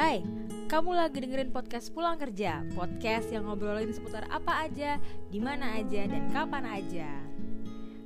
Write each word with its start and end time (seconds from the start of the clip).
Hai, 0.00 0.24
kamu 0.72 0.96
lagi 0.96 1.20
dengerin 1.20 1.52
podcast 1.52 1.92
Pulang 1.92 2.16
Kerja 2.16 2.64
Podcast 2.72 3.28
yang 3.28 3.44
ngobrolin 3.44 3.92
seputar 3.92 4.24
apa 4.32 4.64
aja, 4.64 4.96
di 5.28 5.36
mana 5.36 5.76
aja, 5.76 6.08
dan 6.08 6.24
kapan 6.32 6.64
aja. 6.64 7.20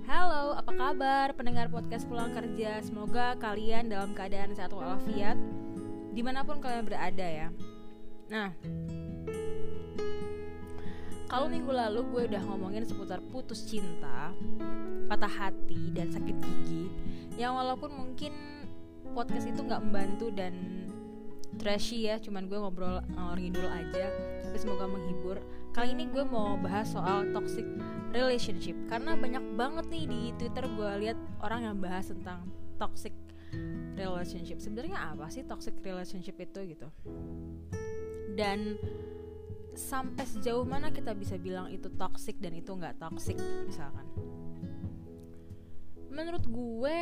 Halo, 0.03 0.59
apa 0.59 0.75
kabar 0.75 1.39
pendengar 1.39 1.71
podcast 1.71 2.11
Pulang 2.11 2.35
Kerja? 2.35 2.83
Semoga 2.83 3.39
kalian 3.39 3.95
dalam 3.95 4.11
keadaan 4.11 4.59
sehat 4.59 4.75
walafiat 4.75 5.39
Di 6.11 6.19
mana 6.19 6.43
pun 6.43 6.59
kalian 6.59 6.83
berada 6.83 7.23
ya. 7.31 7.55
Nah, 8.27 8.51
kalau 11.31 11.47
minggu 11.47 11.71
lalu 11.71 12.11
gue 12.11 12.23
udah 12.35 12.43
ngomongin 12.43 12.83
seputar 12.83 13.23
putus 13.31 13.71
cinta, 13.71 14.35
patah 15.07 15.31
hati, 15.31 15.95
dan 15.95 16.11
sakit 16.11 16.43
gigi 16.43 16.91
Yang 17.39 17.55
walaupun 17.55 17.95
mungkin 17.95 18.35
podcast 19.15 19.47
itu 19.47 19.63
nggak 19.63 19.79
membantu 19.79 20.35
dan 20.35 20.83
trashy 21.59 22.07
ya 22.07 22.21
cuman 22.21 22.47
gue 22.47 22.59
ngobrol 22.59 23.01
ngalor 23.15 23.39
ngidul 23.39 23.69
aja 23.69 24.07
tapi 24.45 24.57
semoga 24.59 24.87
menghibur. 24.87 25.39
Kali 25.75 25.91
ini 25.91 26.07
gue 26.07 26.23
mau 26.23 26.55
bahas 26.55 26.95
soal 26.95 27.35
toxic 27.35 27.67
relationship 28.15 28.79
karena 28.87 29.19
banyak 29.19 29.43
banget 29.59 29.87
nih 29.91 30.05
di 30.07 30.21
twitter 30.39 30.67
gue 30.71 30.91
lihat 31.03 31.19
orang 31.43 31.67
yang 31.67 31.77
bahas 31.83 32.07
tentang 32.11 32.47
toxic 32.79 33.11
relationship. 33.99 34.63
Sebenarnya 34.63 35.15
apa 35.15 35.27
sih 35.31 35.43
toxic 35.43 35.75
relationship 35.83 36.39
itu 36.39 36.79
gitu? 36.79 36.89
Dan 38.35 38.79
sampai 39.75 40.23
sejauh 40.23 40.63
mana 40.63 40.95
kita 40.95 41.11
bisa 41.19 41.35
bilang 41.35 41.67
itu 41.71 41.91
toxic 41.99 42.39
dan 42.39 42.55
itu 42.55 42.71
nggak 42.71 42.99
toxic 42.99 43.39
misalkan? 43.67 44.07
Menurut 46.15 46.47
gue 46.47 46.99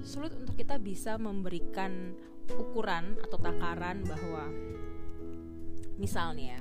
sulit 0.00 0.32
untuk 0.32 0.56
kita 0.56 0.80
bisa 0.80 1.20
memberikan 1.20 2.16
ukuran 2.52 3.16
atau 3.24 3.38
takaran 3.40 4.04
bahwa 4.04 4.52
misalnya 5.96 6.60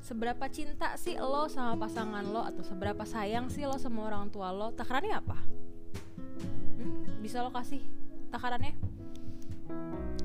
seberapa 0.00 0.48
cinta 0.48 0.96
sih 0.96 1.20
lo 1.20 1.46
sama 1.52 1.76
pasangan 1.76 2.24
lo 2.24 2.40
atau 2.40 2.64
seberapa 2.64 3.04
sayang 3.04 3.52
sih 3.52 3.68
lo 3.68 3.76
sama 3.76 4.08
orang 4.08 4.32
tua 4.32 4.48
lo 4.50 4.72
takarannya 4.72 5.14
apa? 5.20 5.38
Hmm? 6.80 7.20
bisa 7.20 7.44
lo 7.44 7.52
kasih 7.52 7.84
takarannya? 8.32 8.72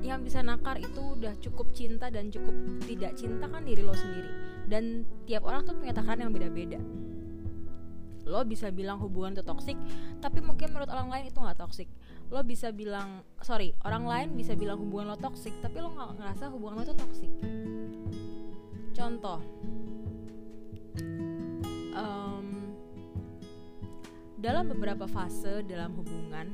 Yang 0.00 0.20
bisa 0.32 0.40
nakar 0.40 0.80
itu 0.80 1.02
udah 1.18 1.36
cukup 1.44 1.70
cinta 1.76 2.08
dan 2.08 2.32
cukup 2.32 2.54
tidak 2.88 3.14
cinta 3.18 3.46
kan 3.46 3.62
diri 3.62 3.84
lo 3.84 3.92
sendiri. 3.92 4.32
Dan 4.66 5.06
tiap 5.28 5.46
orang 5.46 5.62
tuh 5.62 5.78
punya 5.78 5.94
takaran 5.94 6.26
yang 6.26 6.32
beda-beda. 6.34 6.80
Lo 8.26 8.42
bisa 8.42 8.74
bilang 8.74 8.98
hubungan 8.98 9.38
itu 9.38 9.44
toksik 9.46 9.78
tapi 10.18 10.42
mungkin 10.42 10.74
menurut 10.74 10.90
orang 10.90 11.12
lain 11.12 11.30
itu 11.30 11.38
nggak 11.38 11.62
toksik 11.62 11.86
lo 12.26 12.40
bisa 12.42 12.74
bilang 12.74 13.22
sorry 13.38 13.70
orang 13.86 14.04
lain 14.04 14.28
bisa 14.34 14.58
bilang 14.58 14.82
hubungan 14.82 15.14
lo 15.14 15.16
toksik 15.18 15.54
tapi 15.62 15.78
lo 15.78 15.94
nggak 15.94 16.18
ngerasa 16.18 16.50
hubungan 16.50 16.74
lo 16.78 16.82
itu 16.82 16.96
toksik 16.98 17.32
contoh 18.96 19.40
um, 21.94 22.48
dalam 24.36 24.68
beberapa 24.70 25.06
fase 25.06 25.62
dalam 25.64 25.94
hubungan 25.94 26.50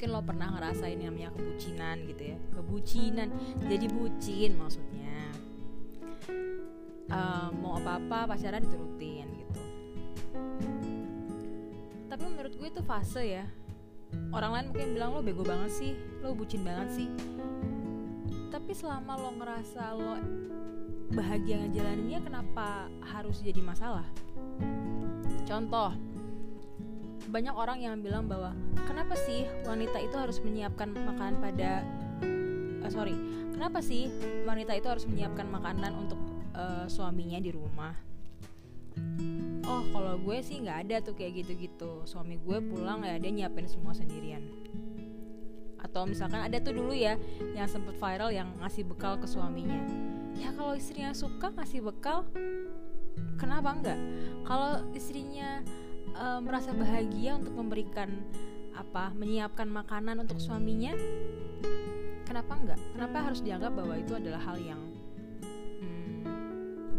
mungkin 0.00 0.16
lo 0.16 0.24
pernah 0.24 0.48
ngerasain 0.56 0.96
yang 0.96 1.12
namanya 1.12 1.28
kebucinan 1.36 2.08
gitu 2.08 2.32
ya. 2.32 2.38
Kebucinan 2.56 3.28
jadi 3.68 3.86
bucin 3.92 4.56
maksudnya. 4.56 5.18
Um, 7.12 7.50
mau 7.60 7.76
apa 7.76 8.00
apa 8.00 8.32
pacaran 8.32 8.64
diturutin 8.64 9.28
gitu. 9.28 9.62
Tapi 12.08 12.24
menurut 12.32 12.54
gue 12.56 12.68
itu 12.72 12.80
fase 12.80 13.22
ya 13.28 13.44
orang 14.30 14.50
lain 14.54 14.66
mungkin 14.72 14.88
bilang 14.96 15.10
lo 15.16 15.20
bego 15.20 15.42
banget 15.42 15.70
sih 15.72 15.92
lo 16.22 16.34
bucin 16.34 16.62
banget 16.62 16.88
sih. 17.02 17.08
Tapi 18.50 18.72
selama 18.74 19.18
lo 19.18 19.30
ngerasa 19.38 19.82
lo 19.94 20.18
bahagia 21.10 21.58
ngejalaninnya 21.66 22.22
kenapa 22.22 22.86
harus 23.02 23.42
jadi 23.42 23.58
masalah? 23.62 24.06
Contoh 25.46 25.90
banyak 27.30 27.54
orang 27.54 27.78
yang 27.78 27.94
bilang 28.02 28.26
bahwa 28.26 28.50
kenapa 28.88 29.14
sih 29.14 29.46
wanita 29.62 30.02
itu 30.02 30.16
harus 30.18 30.42
menyiapkan 30.42 30.90
makanan 30.90 31.38
pada 31.38 31.70
uh, 32.82 32.90
sorry 32.90 33.14
kenapa 33.54 33.78
sih 33.78 34.10
wanita 34.48 34.74
itu 34.74 34.90
harus 34.90 35.06
menyiapkan 35.06 35.46
makanan 35.46 35.94
untuk 35.94 36.18
uh, 36.58 36.90
suaminya 36.90 37.38
di 37.38 37.54
rumah 37.54 37.94
oh 39.70 39.82
kalau 39.94 40.18
gue 40.18 40.38
sih 40.42 40.58
nggak 40.58 40.78
ada 40.90 40.96
tuh 40.98 41.14
kayak 41.14 41.46
gitu-gitu. 41.46 42.02
Suami 42.02 42.42
gue 42.42 42.58
pulang 42.58 43.06
ya 43.06 43.14
dia 43.22 43.30
nyiapin 43.30 43.70
semua 43.70 43.94
sendirian. 43.94 44.42
Atau 45.78 46.10
misalkan 46.10 46.42
ada 46.42 46.58
tuh 46.58 46.74
dulu 46.74 46.92
ya 46.92 47.14
yang 47.54 47.70
sempet 47.70 47.94
viral 47.96 48.34
yang 48.34 48.50
ngasih 48.58 48.82
bekal 48.82 49.14
ke 49.16 49.30
suaminya. 49.30 49.78
Ya 50.34 50.50
kalau 50.54 50.74
istrinya 50.74 51.14
suka 51.14 51.54
ngasih 51.54 51.86
bekal 51.86 52.26
kenapa 53.40 53.72
enggak 53.72 53.98
kalau 54.44 54.84
istrinya 54.92 55.64
e, 56.12 56.24
merasa 56.44 56.70
bahagia 56.76 57.40
untuk 57.40 57.56
memberikan 57.56 58.20
apa 58.76 59.12
menyiapkan 59.16 59.68
makanan 59.68 60.24
untuk 60.24 60.40
suaminya 60.40 60.94
kenapa 62.24 62.52
enggak 62.56 62.80
kenapa 62.96 63.16
harus 63.24 63.40
dianggap 63.44 63.72
bahwa 63.74 63.94
itu 63.96 64.12
adalah 64.16 64.40
hal 64.40 64.56
yang 64.60 64.80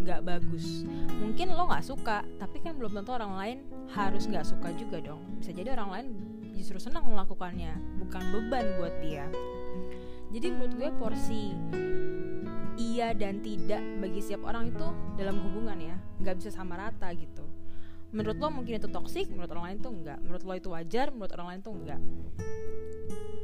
nggak 0.02 0.22
bagus. 0.26 0.84
Mungkin 1.22 1.54
lo 1.54 1.70
nggak 1.70 1.86
suka 1.86 2.26
tapi 2.42 2.60
kan 2.60 2.76
belum 2.76 2.98
tentu 2.98 3.12
orang 3.14 3.34
lain 3.38 3.58
harus 3.94 4.26
nggak 4.26 4.46
suka 4.46 4.74
juga 4.76 5.02
dong. 5.02 5.22
Bisa 5.38 5.54
jadi 5.54 5.78
orang 5.78 5.90
lain 5.94 6.08
justru 6.58 6.78
senang 6.78 7.08
melakukannya 7.10 7.74
bukan 8.02 8.22
beban 8.34 8.66
buat 8.82 8.94
dia. 9.00 9.26
Jadi 10.32 10.48
menurut 10.52 10.74
gue 10.80 10.90
porsi 10.98 11.54
iya 12.80 13.14
dan 13.14 13.44
tidak 13.44 13.84
bagi 14.00 14.20
setiap 14.24 14.48
orang 14.48 14.72
itu 14.74 14.88
dalam 15.16 15.38
hubungan 15.40 15.78
ya. 15.78 15.98
Nggak 16.20 16.36
bisa 16.42 16.50
sama 16.52 16.78
rata 16.78 17.10
gitu. 17.14 17.46
Menurut 18.12 18.38
lo 18.44 18.52
mungkin 18.52 18.76
itu 18.76 18.92
toksik 18.92 19.32
menurut 19.32 19.50
orang 19.56 19.66
lain 19.72 19.78
tuh 19.80 19.92
enggak 19.96 20.20
menurut 20.20 20.44
lo 20.44 20.54
itu 20.60 20.68
wajar 20.68 21.16
menurut 21.16 21.32
orang 21.32 21.48
lain 21.48 21.62
tuh 21.64 21.74
enggak 21.80 22.02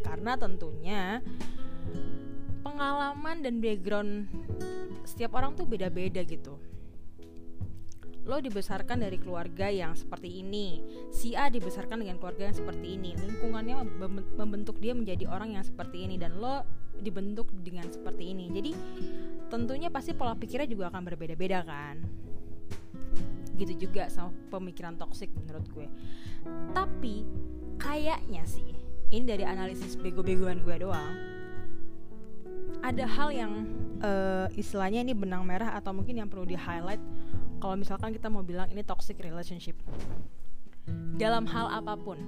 karena 0.04 0.32
tentunya 0.36 1.02
pengalaman 2.68 3.38
dan 3.44 3.64
background 3.64 4.28
setiap 5.08 5.40
orang 5.40 5.56
tuh 5.56 5.64
beda-beda 5.64 6.20
gitu. 6.28 6.60
Lo 8.28 8.44
dibesarkan 8.44 9.00
dari 9.00 9.16
keluarga 9.16 9.72
yang 9.72 9.96
seperti 9.96 10.44
ini 10.44 10.84
si 11.16 11.32
A 11.32 11.48
dibesarkan 11.48 12.04
dengan 12.04 12.20
keluarga 12.20 12.52
yang 12.52 12.58
seperti 12.60 13.00
ini 13.00 13.16
lingkungannya 13.16 13.88
membentuk 14.36 14.84
dia 14.84 14.92
menjadi 14.92 15.32
orang 15.32 15.56
yang 15.56 15.64
seperti 15.64 16.04
ini 16.04 16.20
dan 16.20 16.36
lo 16.44 16.68
dibentuk 17.00 17.48
dengan 17.64 17.88
seperti 17.88 18.36
ini. 18.36 18.52
Jadi 18.52 18.72
tentunya 19.48 19.88
pasti 19.88 20.12
pola 20.12 20.36
pikirnya 20.36 20.68
juga 20.68 20.92
akan 20.92 21.02
berbeda-beda 21.08 21.64
kan? 21.64 22.04
Gitu 23.56 23.88
juga 23.88 24.12
sama 24.12 24.36
pemikiran 24.52 25.00
toksik 25.00 25.32
menurut 25.32 25.64
gue. 25.72 25.88
Tapi 26.76 27.24
kayaknya 27.80 28.44
sih 28.44 28.76
ini 29.08 29.24
dari 29.24 29.48
analisis 29.48 29.96
bego-begoan 29.96 30.68
gue 30.68 30.84
doang 30.84 31.38
ada 32.84 33.06
hal 33.08 33.30
yang 33.32 33.54
uh, 34.02 34.48
istilahnya 34.54 35.02
ini 35.06 35.14
benang 35.18 35.46
merah 35.46 35.74
atau 35.78 35.94
mungkin 35.94 36.18
yang 36.22 36.30
perlu 36.30 36.46
di 36.46 36.58
highlight 36.58 37.02
kalau 37.58 37.74
misalkan 37.74 38.14
kita 38.14 38.30
mau 38.30 38.46
bilang 38.46 38.70
ini 38.70 38.86
toxic 38.86 39.18
relationship. 39.22 39.78
Dalam 41.18 41.50
hal 41.50 41.68
apa 41.84 41.98
pun 41.98 42.22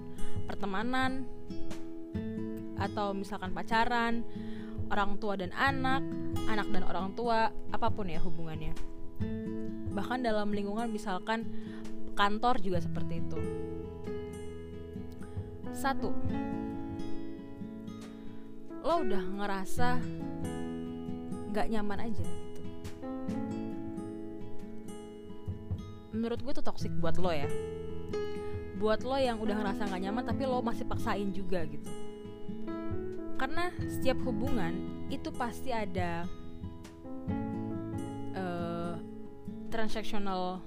pertemanan 0.50 1.24
atau 2.80 3.14
misalkan 3.14 3.54
pacaran 3.54 4.26
orang 4.90 5.20
tua 5.22 5.38
dan 5.38 5.54
anak 5.54 6.02
anak 6.50 6.68
dan 6.74 6.84
orang 6.88 7.14
tua 7.14 7.54
apa 7.70 7.88
pun 7.94 8.10
ya 8.10 8.20
hubungannya. 8.20 8.74
Bahkan 9.94 10.26
dalam 10.26 10.50
lingkungan 10.50 10.90
misalkan 10.90 11.46
kantor 12.18 12.60
juga 12.60 12.80
seperti 12.82 13.22
itu. 13.22 13.40
Satu 15.70 16.12
lo 18.80 19.06
udah 19.06 19.24
ngerasa 19.38 20.02
nggak 21.50 21.68
nyaman 21.74 22.00
aja 22.10 22.24
gitu. 22.24 22.62
Menurut 26.14 26.40
gue 26.42 26.54
tuh 26.58 26.66
toxic 26.66 26.94
buat 26.98 27.18
lo 27.18 27.30
ya. 27.34 27.50
Buat 28.80 29.04
lo 29.04 29.18
yang 29.20 29.38
udah 29.42 29.56
ngerasa 29.60 29.90
nggak 29.90 30.04
nyaman 30.10 30.24
tapi 30.26 30.44
lo 30.46 30.62
masih 30.62 30.86
paksain 30.86 31.30
juga 31.34 31.66
gitu. 31.66 31.90
Karena 33.40 33.72
setiap 33.80 34.20
hubungan 34.28 35.06
itu 35.10 35.32
pasti 35.34 35.72
ada 35.72 36.28
uh, 38.36 38.96
transactional 39.72 40.60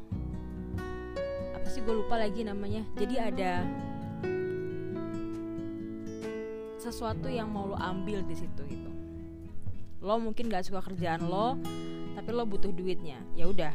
apa 1.53 1.67
sih 1.71 1.85
gue 1.85 1.95
lupa 1.95 2.19
lagi 2.19 2.43
namanya. 2.43 2.83
Jadi 2.99 3.15
ada 3.21 3.63
sesuatu 6.83 7.31
yang 7.31 7.47
mau 7.47 7.71
lo 7.71 7.79
ambil 7.79 8.27
di 8.27 8.35
situ 8.35 8.63
gitu 8.67 8.82
lo 10.03 10.19
mungkin 10.19 10.51
gak 10.51 10.67
suka 10.67 10.83
kerjaan 10.83 11.31
lo 11.31 11.55
tapi 12.13 12.29
lo 12.35 12.45
butuh 12.45 12.75
duitnya. 12.75 13.23
Ya 13.39 13.49
udah. 13.49 13.73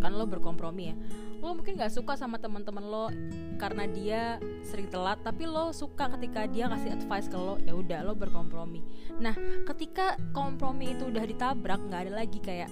Kan 0.00 0.12
lo 0.16 0.24
berkompromi 0.24 0.94
ya. 0.94 0.96
Lo 1.42 1.52
mungkin 1.52 1.74
gak 1.74 1.92
suka 1.92 2.14
sama 2.14 2.38
teman-teman 2.38 2.86
lo 2.86 3.10
karena 3.58 3.84
dia 3.90 4.22
sering 4.62 4.86
telat 4.88 5.20
tapi 5.26 5.44
lo 5.44 5.74
suka 5.74 6.06
ketika 6.16 6.46
dia 6.46 6.70
kasih 6.70 6.94
advice 6.96 7.26
ke 7.26 7.36
lo 7.36 7.58
ya 7.66 7.74
udah 7.74 8.00
lo 8.06 8.14
berkompromi. 8.14 8.80
Nah 9.18 9.34
ketika 9.74 10.16
kompromi 10.30 10.94
itu 10.94 11.10
udah 11.10 11.26
ditabrak 11.26 11.82
nggak 11.90 12.08
ada 12.08 12.12
lagi 12.22 12.38
kayak 12.38 12.70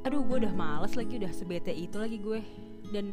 aduh 0.00 0.24
gue 0.24 0.48
udah 0.48 0.52
males 0.56 0.96
lagi 0.96 1.20
udah 1.20 1.32
sebete 1.32 1.70
itu 1.76 2.00
lagi 2.00 2.16
gue. 2.18 2.40
Dan 2.88 3.12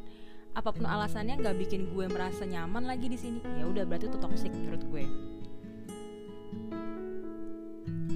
apa 0.56 0.74
pun 0.74 0.88
alasannya 0.90 1.38
nggak 1.38 1.56
bikin 1.68 1.92
gue 1.94 2.08
merasa 2.10 2.48
nyaman 2.48 2.88
lagi 2.88 3.12
di 3.12 3.20
sini. 3.20 3.44
Ya 3.60 3.68
udah 3.68 3.84
berarti 3.84 4.08
itu 4.08 4.18
toxic 4.18 4.56
menurut 4.56 4.84
gue 4.88 5.06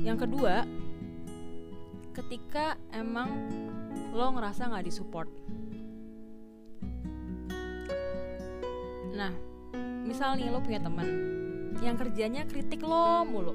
yang 0.02 0.18
kedua 0.18 0.66
ketika 2.12 2.74
emang 2.90 3.30
lo 4.12 4.34
ngerasa 4.34 4.68
nggak 4.68 4.86
disupport. 4.90 5.30
Nah 9.14 9.32
misal 10.04 10.36
nih 10.42 10.50
lo 10.50 10.60
punya 10.60 10.82
teman 10.82 11.08
yang 11.86 11.96
kerjanya 11.96 12.50
kritik 12.50 12.82
lo 12.82 13.24
mulu. 13.24 13.54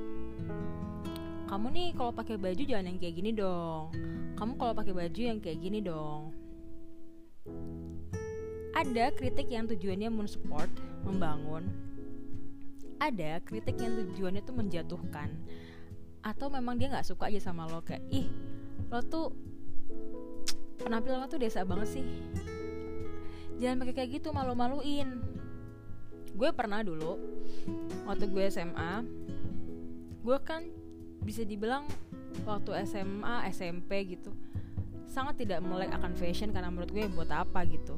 Kamu 1.46 1.70
nih 1.70 1.94
kalau 1.94 2.10
pakai 2.14 2.38
baju 2.38 2.62
jangan 2.62 2.90
yang 2.90 2.98
kayak 2.98 3.14
gini 3.18 3.30
dong. 3.34 3.90
Kamu 4.38 4.52
kalau 4.58 4.72
pakai 4.74 4.94
baju 4.94 5.20
yang 5.20 5.38
kayak 5.42 5.58
gini 5.62 5.78
dong. 5.82 6.30
Ada 8.76 9.14
kritik 9.14 9.50
yang 9.50 9.66
tujuannya 9.66 10.10
mensupport 10.14 10.68
membangun. 11.06 11.64
Ada 13.02 13.40
kritik 13.44 13.78
yang 13.78 13.94
tujuannya 13.94 14.42
tuh 14.44 14.56
menjatuhkan 14.56 15.28
atau 16.26 16.50
memang 16.50 16.74
dia 16.74 16.90
nggak 16.90 17.06
suka 17.06 17.30
aja 17.30 17.38
sama 17.38 17.70
lo 17.70 17.86
kayak 17.86 18.02
ih 18.10 18.26
lo 18.90 18.98
tuh 19.06 19.30
penampilan 20.82 21.22
lo 21.22 21.30
tuh 21.30 21.38
desa 21.38 21.62
banget 21.62 22.02
sih. 22.02 22.06
Jangan 23.62 23.86
pakai 23.86 23.94
kayak 23.94 24.10
gitu 24.20 24.34
malu-maluin. 24.34 25.22
Gue 26.34 26.50
pernah 26.50 26.82
dulu 26.82 27.16
waktu 28.04 28.26
gue 28.26 28.44
SMA 28.50 29.06
gue 30.26 30.38
kan 30.42 30.66
bisa 31.22 31.46
dibilang 31.46 31.86
waktu 32.42 32.82
SMA 32.82 33.46
SMP 33.54 34.18
gitu 34.18 34.34
sangat 35.06 35.46
tidak 35.46 35.62
melek 35.62 35.94
akan 35.94 36.12
fashion 36.18 36.50
karena 36.50 36.68
menurut 36.68 36.90
gue 36.90 37.06
buat 37.14 37.30
apa 37.30 37.62
gitu. 37.70 37.96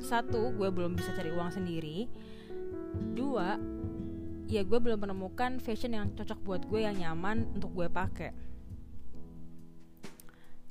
Satu 0.00 0.50
gue 0.56 0.68
belum 0.72 0.96
bisa 0.96 1.12
cari 1.14 1.30
uang 1.30 1.52
sendiri. 1.52 2.08
Dua 3.14 3.56
ya 4.52 4.62
gue 4.68 4.76
belum 4.76 5.00
menemukan 5.00 5.56
fashion 5.64 5.96
yang 5.96 6.12
cocok 6.12 6.38
buat 6.44 6.62
gue 6.68 6.84
yang 6.84 7.00
nyaman 7.00 7.48
untuk 7.56 7.72
gue 7.72 7.88
pakai. 7.88 8.36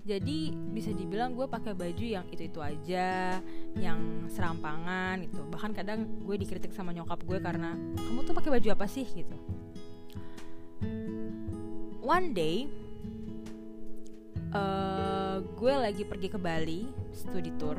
Jadi 0.01 0.53
bisa 0.73 0.89
dibilang 0.93 1.37
gue 1.37 1.45
pakai 1.45 1.77
baju 1.77 2.05
yang 2.05 2.25
itu 2.33 2.49
itu 2.49 2.57
aja 2.61 3.37
yang 3.77 4.29
serampangan 4.29 5.25
gitu. 5.25 5.41
Bahkan 5.49 5.77
kadang 5.77 6.25
gue 6.25 6.35
dikritik 6.37 6.73
sama 6.73 6.93
nyokap 6.93 7.21
gue 7.25 7.37
karena 7.41 7.73
kamu 7.97 8.25
tuh 8.25 8.33
pakai 8.37 8.49
baju 8.57 8.67
apa 8.69 8.85
sih? 8.85 9.05
gitu. 9.05 9.37
One 12.01 12.33
day 12.33 12.65
uh, 14.53 15.41
gue 15.41 15.73
lagi 15.73 16.03
pergi 16.05 16.27
ke 16.29 16.37
Bali 16.37 16.89
studi 17.13 17.53
tour 17.57 17.77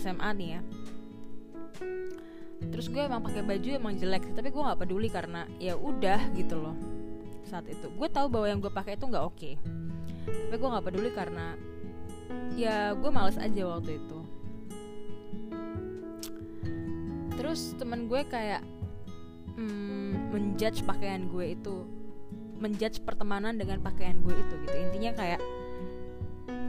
SMA 0.00 0.30
nih 0.36 0.48
ya 0.58 0.60
terus 2.70 2.88
gue 2.92 3.02
emang 3.02 3.20
pakai 3.24 3.42
baju 3.42 3.68
emang 3.74 3.94
jelek 3.98 4.32
tapi 4.32 4.48
gue 4.52 4.62
nggak 4.62 4.80
peduli 4.80 5.08
karena 5.12 5.48
ya 5.60 5.74
udah 5.74 6.32
gitu 6.36 6.60
loh 6.60 6.76
saat 7.44 7.68
itu. 7.68 7.90
Gue 7.92 8.08
tahu 8.08 8.32
bahwa 8.32 8.46
yang 8.48 8.60
gue 8.62 8.72
pakai 8.72 8.96
itu 8.96 9.04
nggak 9.04 9.24
oke. 9.24 9.36
Okay 9.36 9.54
tapi 10.24 10.56
gue 10.56 10.68
nggak 10.72 10.86
peduli 10.86 11.10
karena 11.12 11.46
ya 12.56 12.96
gue 12.96 13.10
males 13.12 13.36
aja 13.36 13.62
waktu 13.68 14.00
itu. 14.00 14.18
Terus 17.34 17.76
temen 17.76 18.08
gue 18.08 18.22
kayak 18.24 18.62
mm, 19.58 20.32
menjudge 20.32 20.86
pakaian 20.88 21.28
gue 21.28 21.52
itu 21.52 21.84
menjudge 22.56 23.04
pertemanan 23.04 23.60
dengan 23.60 23.82
pakaian 23.84 24.16
gue 24.24 24.32
itu 24.32 24.54
gitu. 24.64 24.76
Intinya 24.78 25.12
kayak 25.12 25.40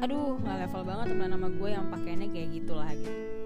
aduh 0.04 0.36
nggak 0.44 0.68
level 0.68 0.84
banget 0.84 1.06
teman 1.16 1.30
nama 1.32 1.48
gue 1.48 1.70
yang 1.72 1.86
pakaiannya 1.88 2.28
kayak 2.36 2.50
gitulah 2.52 2.92
gitu 2.92 3.45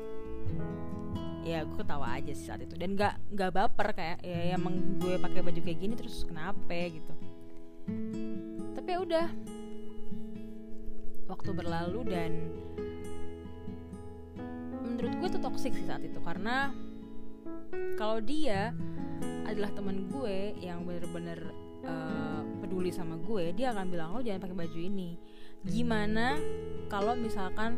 ya 1.43 1.63
gue 1.63 1.77
ketawa 1.79 2.19
aja 2.19 2.31
sih 2.35 2.45
saat 2.47 2.61
itu. 2.63 2.75
Dan 2.75 2.95
nggak 2.95 3.35
nggak 3.35 3.51
baper 3.55 3.87
kayak 3.95 4.19
ya 4.23 4.55
emang 4.55 4.99
gue 4.99 5.15
pakai 5.19 5.39
baju 5.43 5.59
kayak 5.59 5.79
gini 5.79 5.93
terus 5.95 6.23
kenapa 6.27 6.73
gitu. 6.89 7.13
Tapi 8.75 8.89
ya 8.89 8.99
udah. 9.01 9.27
Waktu 11.29 11.49
berlalu 11.53 11.99
dan 12.09 12.31
menurut 14.81 15.13
gue 15.21 15.27
itu 15.29 15.39
toxic 15.39 15.71
sih 15.77 15.85
saat 15.85 16.01
itu 16.01 16.17
karena 16.25 16.73
kalau 17.95 18.17
dia 18.19 18.73
adalah 19.45 19.69
teman 19.71 20.09
gue 20.09 20.57
yang 20.57 20.83
bener-bener 20.89 21.53
uh, 21.85 22.41
peduli 22.59 22.89
sama 22.89 23.15
gue 23.21 23.53
dia 23.53 23.69
akan 23.69 23.87
bilang 23.93 24.09
lo 24.17 24.25
jangan 24.25 24.41
pakai 24.41 24.57
baju 24.57 24.79
ini. 24.81 25.21
Gimana 25.61 26.35
kalau 26.89 27.13
misalkan 27.13 27.77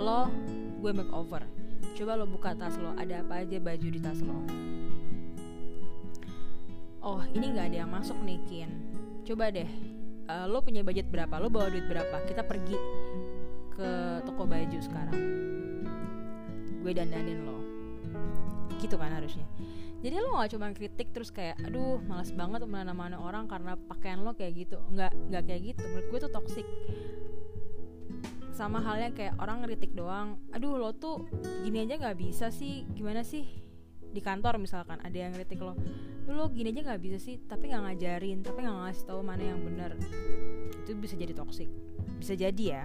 lo 0.00 0.32
gue 0.80 0.90
makeover 0.90 1.61
coba 1.98 2.18
lo 2.18 2.24
buka 2.26 2.54
tas 2.56 2.78
lo 2.78 2.94
ada 2.94 3.22
apa 3.22 3.42
aja 3.42 3.58
baju 3.58 3.88
di 3.88 4.00
tas 4.00 4.18
lo? 4.22 4.38
Oh 7.02 7.20
ini 7.34 7.50
nggak 7.50 7.66
ada 7.74 7.76
yang 7.82 7.90
masuk 7.90 8.16
nih 8.22 8.38
Kin. 8.46 8.70
Coba 9.26 9.50
deh 9.50 9.66
uh, 10.30 10.46
lo 10.46 10.62
punya 10.62 10.86
budget 10.86 11.10
berapa? 11.10 11.34
Lo 11.42 11.50
bawa 11.50 11.68
duit 11.70 11.86
berapa? 11.90 12.22
Kita 12.26 12.46
pergi 12.46 12.78
ke 13.74 13.90
toko 14.22 14.46
baju 14.46 14.78
sekarang. 14.78 15.18
Gue 16.82 16.92
dandanin 16.94 17.42
lo. 17.42 17.58
Gitu 18.78 18.94
kan 18.94 19.10
harusnya. 19.14 19.46
Jadi 20.02 20.18
lo 20.18 20.34
gak 20.34 20.50
cuma 20.58 20.74
kritik 20.74 21.14
terus 21.14 21.30
kayak 21.30 21.54
aduh 21.62 22.02
malas 22.10 22.34
banget 22.34 22.66
mana-mana 22.66 23.22
orang 23.22 23.46
karena 23.46 23.78
pakaian 23.78 24.22
lo 24.26 24.34
kayak 24.34 24.66
gitu. 24.66 24.78
Nggak 24.90 25.14
nggak 25.30 25.42
kayak 25.46 25.62
gitu. 25.74 25.82
Menurut 25.86 26.06
gue 26.10 26.18
tuh 26.26 26.32
toxic 26.34 26.66
sama 28.52 28.84
halnya 28.84 29.10
kayak 29.16 29.34
orang 29.40 29.64
ngeritik 29.64 29.96
doang. 29.96 30.36
Aduh 30.52 30.76
lo 30.76 30.92
tuh 30.92 31.26
gini 31.64 31.84
aja 31.88 31.96
nggak 31.98 32.18
bisa 32.20 32.52
sih. 32.52 32.84
Gimana 32.92 33.24
sih? 33.24 33.48
Di 34.12 34.20
kantor 34.20 34.60
misalkan 34.60 35.00
ada 35.00 35.16
yang 35.16 35.32
kritik 35.32 35.60
lo 35.60 35.74
lu 36.22 36.46
gini 36.54 36.70
aja 36.70 36.94
nggak 36.94 37.02
bisa 37.02 37.18
sih 37.18 37.34
tapi 37.50 37.66
nggak 37.66 37.82
ngajarin 37.82 38.46
tapi 38.46 38.62
nggak 38.62 38.78
ngasih 38.78 39.04
tahu 39.10 39.20
mana 39.26 39.42
yang 39.42 39.60
benar. 39.60 39.96
Itu 40.84 40.94
bisa 40.96 41.18
jadi 41.18 41.34
toksik 41.34 41.92
bisa 42.22 42.38
jadi 42.38 42.64
ya. 42.70 42.84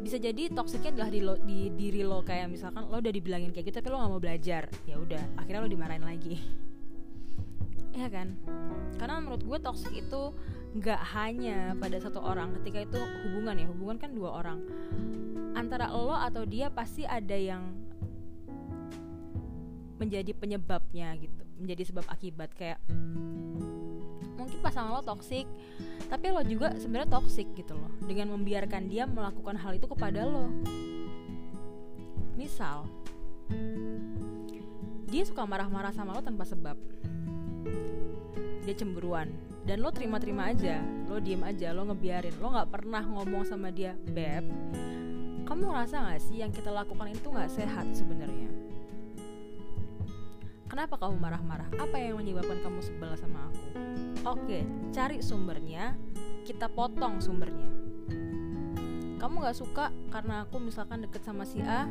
Bisa 0.00 0.20
jadi 0.20 0.52
toksiknya 0.52 0.92
adalah 0.96 1.10
di, 1.12 1.20
lo, 1.24 1.34
di 1.40 1.72
diri 1.72 2.04
lo 2.04 2.20
kayak 2.20 2.52
misalkan 2.52 2.84
lo 2.88 3.00
udah 3.00 3.12
dibilangin 3.12 3.52
kayak 3.52 3.72
gitu 3.72 3.80
tapi 3.80 3.88
lo 3.88 3.96
nggak 3.96 4.12
mau 4.12 4.20
belajar. 4.20 4.68
Ya 4.84 5.00
udah 5.00 5.40
akhirnya 5.40 5.64
lo 5.64 5.70
dimarahin 5.72 6.04
lagi 6.04 6.36
ya 7.94 8.08
kan? 8.10 8.38
Karena 8.98 9.18
menurut 9.18 9.42
gue 9.42 9.58
toksik 9.58 9.94
itu 9.94 10.22
nggak 10.78 11.00
hanya 11.16 11.74
pada 11.78 11.98
satu 11.98 12.22
orang. 12.22 12.54
Ketika 12.62 12.86
itu 12.86 12.98
hubungan 13.26 13.58
ya 13.58 13.66
hubungan 13.66 13.96
kan 13.98 14.10
dua 14.14 14.38
orang. 14.42 14.58
Antara 15.58 15.90
lo 15.90 16.14
atau 16.14 16.46
dia 16.46 16.70
pasti 16.70 17.02
ada 17.02 17.34
yang 17.34 17.74
menjadi 20.00 20.32
penyebabnya 20.32 21.12
gitu 21.18 21.42
menjadi 21.60 21.82
sebab 21.92 22.06
akibat. 22.08 22.54
Kayak 22.54 22.80
mungkin 24.40 24.58
pasangan 24.64 24.96
lo 24.96 25.04
toksik 25.04 25.44
tapi 26.08 26.32
lo 26.32 26.40
juga 26.46 26.72
sebenarnya 26.78 27.10
toksik 27.10 27.50
gitu 27.58 27.74
loh. 27.74 27.90
Dengan 28.06 28.32
membiarkan 28.38 28.86
dia 28.86 29.04
melakukan 29.04 29.58
hal 29.58 29.74
itu 29.74 29.90
kepada 29.90 30.24
lo. 30.24 30.48
Misal 32.38 32.86
dia 35.10 35.26
suka 35.26 35.42
marah-marah 35.42 35.90
sama 35.90 36.14
lo 36.14 36.22
tanpa 36.22 36.46
sebab 36.46 36.78
dia 38.64 38.74
cemburuan 38.76 39.30
dan 39.64 39.82
lo 39.82 39.90
terima-terima 39.90 40.52
aja 40.52 40.80
lo 41.08 41.18
diem 41.18 41.42
aja 41.42 41.74
lo 41.74 41.88
ngebiarin 41.90 42.36
lo 42.40 42.54
nggak 42.54 42.70
pernah 42.70 43.02
ngomong 43.02 43.44
sama 43.46 43.72
dia 43.72 43.96
beb 44.08 44.46
kamu 45.44 45.66
ngerasa 45.66 46.06
gak 46.06 46.22
sih 46.22 46.46
yang 46.46 46.54
kita 46.54 46.70
lakukan 46.70 47.10
itu 47.10 47.26
nggak 47.26 47.50
sehat 47.50 47.86
sebenarnya 47.90 48.50
Kenapa 50.70 50.94
kamu 51.02 51.18
marah-marah? 51.18 51.66
Apa 51.82 51.98
yang 51.98 52.22
menyebabkan 52.22 52.62
kamu 52.62 52.78
sebel 52.78 53.10
sama 53.18 53.50
aku? 53.50 53.66
Oke, 54.22 54.62
cari 54.94 55.18
sumbernya, 55.18 55.98
kita 56.46 56.70
potong 56.70 57.18
sumbernya. 57.18 57.66
Kamu 59.18 59.42
gak 59.42 59.58
suka 59.58 59.90
karena 60.14 60.46
aku 60.46 60.62
misalkan 60.62 61.02
deket 61.02 61.26
sama 61.26 61.42
si 61.42 61.58
A, 61.58 61.90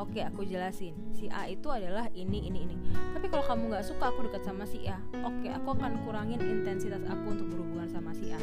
Oke, 0.00 0.24
aku 0.24 0.48
jelasin. 0.48 0.96
Si 1.12 1.28
A 1.28 1.44
itu 1.44 1.68
adalah 1.68 2.08
ini, 2.16 2.48
ini, 2.48 2.64
ini. 2.64 2.76
Tapi 3.12 3.28
kalau 3.28 3.44
kamu 3.44 3.76
gak 3.76 3.84
suka 3.84 4.08
aku 4.08 4.32
deket 4.32 4.48
sama 4.48 4.64
si 4.64 4.88
A, 4.88 4.96
oke, 5.20 5.44
aku 5.52 5.68
akan 5.76 5.92
kurangin 6.08 6.40
intensitas 6.40 7.04
aku 7.04 7.36
untuk 7.36 7.52
berhubungan 7.52 7.92
sama 7.92 8.16
si 8.16 8.32
A. 8.32 8.40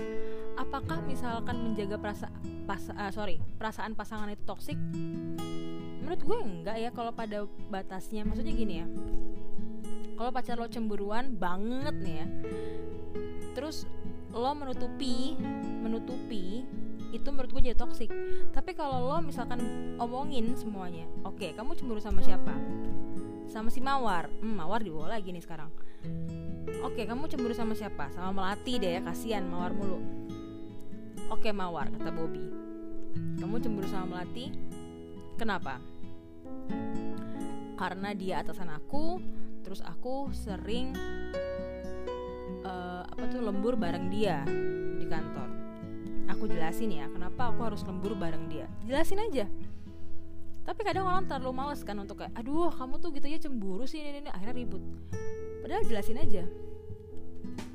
Apakah 0.61 1.01
misalkan 1.01 1.57
menjaga 1.57 1.97
perasa, 1.97 2.29
pas, 2.69 2.81
uh, 2.93 3.09
sorry, 3.09 3.41
perasaan 3.57 3.97
pasangan 3.97 4.29
itu 4.29 4.45
toksik? 4.45 4.77
Menurut 6.05 6.21
gue 6.21 6.37
enggak 6.37 6.77
ya 6.77 6.89
kalau 6.93 7.09
pada 7.09 7.49
batasnya. 7.73 8.21
Maksudnya 8.21 8.53
gini 8.53 8.75
ya 8.85 8.87
kalau 10.17 10.33
pacar 10.33 10.57
lo 10.57 10.65
cemburuan 10.65 11.37
banget 11.37 11.95
nih 12.01 12.15
ya 12.25 12.27
terus 13.53 13.85
lo 14.33 14.51
menutupi 14.57 15.37
menutupi 15.85 16.65
itu 17.15 17.27
menurut 17.31 17.49
gue 17.51 17.71
jadi 17.71 17.77
toxic. 17.77 18.09
Tapi 18.51 18.71
kalau 18.75 19.07
lo 19.07 19.17
misalkan 19.23 19.59
omongin 20.01 20.53
semuanya 20.59 21.07
oke 21.23 21.39
okay, 21.39 21.49
kamu 21.55 21.75
cemburu 21.77 22.01
sama 22.03 22.19
siapa? 22.19 22.53
Sama 23.47 23.71
si 23.71 23.79
mawar. 23.79 24.27
Hmm, 24.43 24.59
mawar 24.59 24.83
dibawa 24.83 25.15
lagi 25.15 25.31
nih 25.31 25.43
sekarang. 25.43 25.71
Oke 26.83 27.03
okay, 27.03 27.05
kamu 27.07 27.31
cemburu 27.31 27.55
sama 27.55 27.73
siapa? 27.73 28.11
Sama 28.11 28.35
melati 28.35 28.75
deh 28.79 28.99
ya 28.99 29.01
kasihan 29.03 29.47
mawar 29.47 29.71
mulu. 29.71 29.99
Oke 31.31 31.47
okay, 31.47 31.53
mawar 31.55 31.87
kata 31.91 32.11
Bobby. 32.11 32.43
Kamu 33.39 33.55
cemburu 33.63 33.87
sama 33.87 34.19
melati? 34.19 34.51
Kenapa? 35.39 35.79
Karena 37.77 38.11
dia 38.17 38.41
atasan 38.41 38.73
aku 38.73 39.21
terus 39.61 39.83
aku 39.83 40.31
sering 40.31 40.95
uh, 42.63 43.03
apa 43.03 43.23
tuh 43.27 43.43
lembur 43.43 43.75
bareng 43.75 44.07
dia 44.07 44.47
di 44.95 45.03
kantor 45.03 45.66
aku 46.27 46.45
jelasin 46.47 46.91
ya 46.91 47.07
kenapa 47.09 47.49
aku 47.49 47.65
harus 47.67 47.81
lembur 47.87 48.13
bareng 48.13 48.51
dia. 48.51 48.67
Jelasin 48.85 49.19
aja. 49.23 49.47
Tapi 50.67 50.83
kadang 50.83 51.07
orang 51.07 51.23
terlalu 51.25 51.55
males 51.55 51.81
kan 51.81 51.95
untuk 51.95 52.19
kayak 52.19 52.35
aduh 52.35 52.67
kamu 52.75 52.99
tuh 52.99 53.09
gitu 53.15 53.27
ya 53.31 53.39
cemburu 53.39 53.87
sih 53.87 54.03
ini, 54.03 54.27
ini 54.27 54.29
akhirnya 54.31 54.55
ribut. 54.55 54.83
Padahal 55.63 55.83
jelasin 55.87 56.19
aja. 56.19 56.43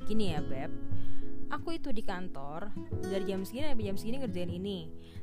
Gini 0.04 0.36
ya 0.36 0.44
beb. 0.44 0.70
Aku 1.52 1.76
itu 1.76 1.92
di 1.92 2.00
kantor 2.00 2.72
dari 3.04 3.28
jam 3.28 3.44
segini 3.44 3.68
sampai 3.68 3.84
jam 3.88 3.96
segini 3.96 4.16
ngerjain 4.20 4.52
ini. 4.52 4.78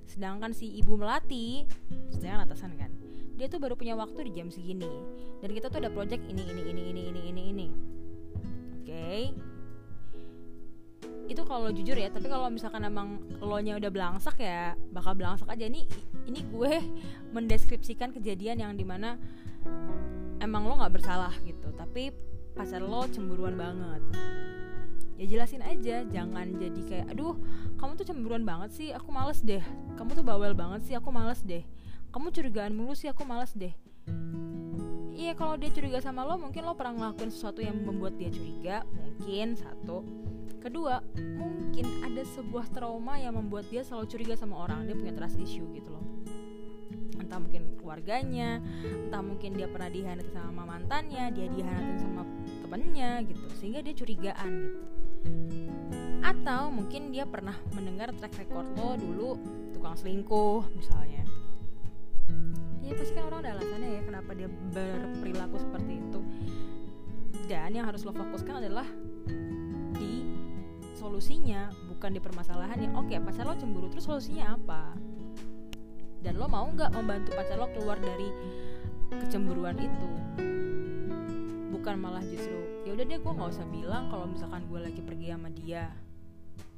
Sedangkan 0.10 0.54
si 0.54 0.70
ibu 0.78 0.98
melati 0.98 1.66
sedangkan 2.14 2.50
atasan 2.50 2.74
kan 2.78 2.92
dia 3.40 3.48
tuh 3.48 3.64
baru 3.64 3.80
punya 3.80 3.96
waktu 3.96 4.28
di 4.28 4.32
jam 4.36 4.52
segini. 4.52 4.92
Dan 5.40 5.56
kita 5.56 5.72
tuh 5.72 5.80
ada 5.80 5.88
project 5.88 6.28
ini 6.28 6.44
ini 6.44 6.62
ini 6.76 6.84
ini 6.92 7.02
ini 7.08 7.22
ini 7.32 7.42
ini. 7.56 7.68
Oke. 8.84 8.92
okay? 8.92 9.22
Itu 11.30 11.46
kalau 11.46 11.70
jujur 11.70 11.94
ya 11.94 12.10
tapi 12.10 12.26
kalau 12.26 12.50
misalkan 12.50 12.82
emang 12.82 13.22
lo 13.38 13.62
nya 13.62 13.78
udah 13.78 13.94
belangsak 13.94 14.42
ya 14.42 14.74
bakal 14.90 15.14
belangsak 15.14 15.46
aja. 15.46 15.70
Ini 15.70 15.86
ini 16.26 16.42
gue 16.50 16.74
mendeskripsikan 17.38 18.10
kejadian 18.10 18.66
yang 18.66 18.74
di 18.74 18.82
mana 18.82 19.22
emang 20.42 20.66
lo 20.66 20.82
nggak 20.82 20.94
bersalah 20.98 21.32
gitu 21.46 21.70
tapi 21.78 22.10
pacar 22.58 22.82
lo 22.82 23.06
cemburuan 23.14 23.54
banget. 23.54 24.02
Ya 25.22 25.26
jelasin 25.38 25.62
aja 25.62 26.02
jangan 26.10 26.58
jadi 26.58 26.82
kayak 26.90 27.08
aduh 27.14 27.38
kamu 27.78 28.00
tuh 28.02 28.08
cemburuan 28.10 28.44
banget 28.48 28.74
sih 28.74 28.90
aku 28.90 29.14
males 29.14 29.46
deh. 29.46 29.62
Kamu 30.02 30.18
tuh 30.18 30.26
bawel 30.26 30.58
banget 30.58 30.82
sih 30.90 30.96
aku 30.98 31.14
males 31.14 31.46
deh. 31.46 31.62
Kamu 32.10 32.34
curigaan 32.34 32.74
mulu 32.74 32.98
sih 32.98 33.06
aku 33.06 33.22
males 33.22 33.54
deh. 33.54 33.72
Iya 35.20 35.36
kalau 35.36 35.60
dia 35.60 35.70
curiga 35.70 36.00
sama 36.00 36.24
lo 36.24 36.40
mungkin 36.40 36.64
lo 36.64 36.74
pernah 36.74 36.96
ngelakuin 36.96 37.30
sesuatu 37.30 37.60
yang 37.60 37.76
membuat 37.84 38.16
dia 38.16 38.32
curiga 38.32 38.88
mungkin 38.96 39.60
satu 39.60 40.08
kedua 40.60 41.01
mungkin 41.16 41.86
ada 42.04 42.24
sebuah 42.36 42.70
trauma 42.75 43.16
yang 43.16 43.39
membuat 43.39 43.72
dia 43.72 43.82
selalu 43.82 44.06
curiga 44.12 44.36
sama 44.36 44.60
orang 44.68 44.86
dia 44.86 44.96
punya 44.96 45.16
trust 45.16 45.39
issue 45.39 45.66
gitu 45.72 45.89
loh. 45.89 46.06
Entah 47.20 47.39
mungkin 47.39 47.80
keluarganya 47.80 48.60
entah 49.08 49.24
mungkin 49.24 49.56
dia 49.56 49.68
pernah 49.72 49.89
dihianatin 49.89 50.36
sama 50.36 50.63
mantannya 50.68 51.32
dia 51.32 51.46
dihianatin 51.48 51.98
sama 51.98 52.22
temennya 52.62 53.24
gitu 53.25 53.46
sehingga 53.58 53.80
dia 53.82 53.96
curigaan 53.96 54.51
gitu. 54.68 54.84
Atau 56.20 56.70
mungkin 56.70 57.16
dia 57.16 57.24
pernah 57.24 57.56
mendengar 57.74 58.12
track 58.20 58.36
record 58.44 58.68
lo 58.75 59.00
dulu 59.00 59.30
tukang 59.72 59.96
selingkuh 59.96 60.68
misalnya. 60.75 61.24
Ya 62.84 62.94
pasti 62.98 63.13
kan 63.13 63.30
orang 63.30 63.46
ada 63.46 63.51
alasannya 63.60 63.89
ya 64.00 64.01
kenapa 64.04 64.32
dia 64.34 64.50
berperilaku 64.50 65.58
seperti 65.62 65.94
itu. 66.01 66.20
Dan 67.50 67.74
yang 67.74 67.89
harus 67.89 68.06
lo 68.06 68.13
fokuskan 68.13 68.62
adalah 68.62 68.86
solusinya 71.00 71.72
bukan 71.88 72.12
di 72.12 72.20
permasalahan 72.20 72.75
yang 72.75 72.94
oke 73.00 73.08
okay, 73.08 73.24
pacar 73.24 73.48
lo 73.48 73.56
cemburu 73.56 73.88
terus 73.88 74.03
solusinya 74.03 74.60
apa? 74.60 74.91
Dan 76.20 76.36
lo 76.36 76.51
mau 76.51 76.68
nggak 76.68 76.91
membantu 76.91 77.32
pacar 77.39 77.56
lo 77.56 77.72
keluar 77.72 77.96
dari 77.96 78.27
kecemburuan 79.24 79.79
itu? 79.79 80.10
Bukan 81.72 81.96
malah 81.96 82.20
justru 82.27 82.84
ya 82.84 82.91
udah 82.91 83.06
deh 83.08 83.20
gue 83.24 83.32
nggak 83.32 83.50
usah 83.56 83.68
bilang 83.72 84.12
kalau 84.12 84.27
misalkan 84.27 84.68
gue 84.68 84.79
lagi 84.84 85.00
pergi 85.00 85.32
sama 85.32 85.48
dia. 85.56 85.88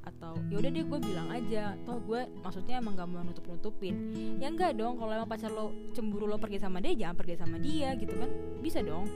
Atau 0.06 0.38
ya 0.46 0.62
udah 0.62 0.70
deh 0.70 0.84
gue 0.86 1.00
bilang 1.02 1.28
aja. 1.34 1.74
Toh 1.82 1.98
gue 1.98 2.20
maksudnya 2.46 2.78
emang 2.78 2.94
gak 2.94 3.10
mau 3.10 3.26
nutup 3.26 3.42
nutupin 3.50 4.14
ya 4.38 4.46
enggak 4.46 4.78
dong 4.78 4.94
kalau 5.02 5.10
emang 5.10 5.26
pacar 5.26 5.50
lo 5.50 5.74
cemburu 5.90 6.30
lo 6.30 6.38
pergi 6.38 6.62
sama 6.62 6.78
dia 6.78 6.94
jangan 6.94 7.18
pergi 7.18 7.34
sama 7.34 7.58
dia 7.58 7.98
gitu 7.98 8.14
kan. 8.14 8.30
Bisa 8.62 8.78
dong. 8.86 9.10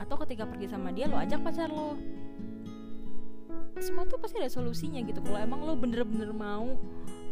Atau 0.00 0.16
ketika 0.24 0.48
pergi 0.48 0.72
sama 0.72 0.88
dia 0.96 1.04
lo 1.12 1.20
ajak 1.20 1.44
pacar 1.44 1.68
lo 1.68 2.00
semua 3.82 4.06
tuh 4.06 4.18
pasti 4.22 4.38
ada 4.38 4.50
solusinya 4.50 5.02
gitu. 5.02 5.18
Kalau 5.24 5.38
emang 5.38 5.66
lo 5.66 5.74
bener-bener 5.74 6.30
mau 6.30 6.78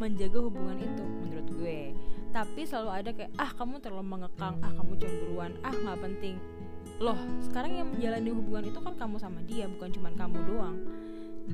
menjaga 0.02 0.38
hubungan 0.42 0.78
itu 0.82 1.04
menurut 1.22 1.48
gue. 1.54 1.80
Tapi 2.32 2.60
selalu 2.64 2.90
ada 2.90 3.10
kayak 3.12 3.32
ah 3.38 3.50
kamu 3.54 3.78
terlalu 3.78 4.06
mengekang. 4.18 4.58
Ah 4.64 4.72
kamu 4.74 4.98
cemburuan. 4.98 5.52
Ah 5.62 5.74
nggak 5.74 5.98
penting. 6.02 6.40
Loh 6.98 7.18
sekarang 7.44 7.78
yang 7.78 7.88
menjalani 7.92 8.30
hubungan 8.34 8.64
itu 8.66 8.78
kan 8.82 8.94
kamu 8.98 9.16
sama 9.22 9.40
dia 9.46 9.70
bukan 9.70 9.90
cuma 9.94 10.10
kamu 10.14 10.38
doang. 10.48 10.76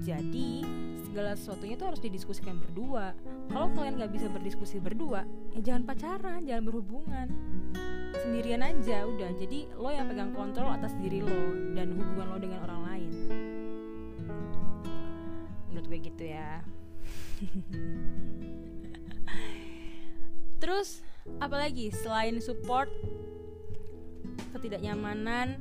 Jadi 0.04 0.64
segala 1.08 1.32
sesuatunya 1.32 1.80
tuh 1.80 1.88
harus 1.92 2.00
didiskusikan 2.00 2.60
berdua. 2.60 3.16
Kalau 3.48 3.72
kalian 3.72 3.96
nggak 3.96 4.12
bisa 4.12 4.28
berdiskusi 4.28 4.80
berdua 4.80 5.24
ya 5.56 5.60
jangan 5.72 5.82
pacaran 5.88 6.40
jangan 6.44 6.64
berhubungan. 6.68 7.28
Sendirian 8.24 8.64
aja 8.64 9.04
udah. 9.04 9.30
Jadi 9.36 9.68
lo 9.76 9.92
yang 9.92 10.08
pegang 10.08 10.32
kontrol 10.32 10.72
atas 10.72 10.96
diri 10.96 11.20
lo 11.20 11.74
dan 11.76 11.92
hubungan 11.96 12.26
lo 12.32 12.38
dengan 12.40 12.60
orang 12.64 12.80
lain 12.80 12.87
gue 15.88 15.98
gitu 15.98 16.24
ya. 16.28 16.60
Terus 20.62 21.00
apalagi 21.40 21.88
selain 21.90 22.38
support 22.44 22.92
ketidaknyamanan 24.52 25.56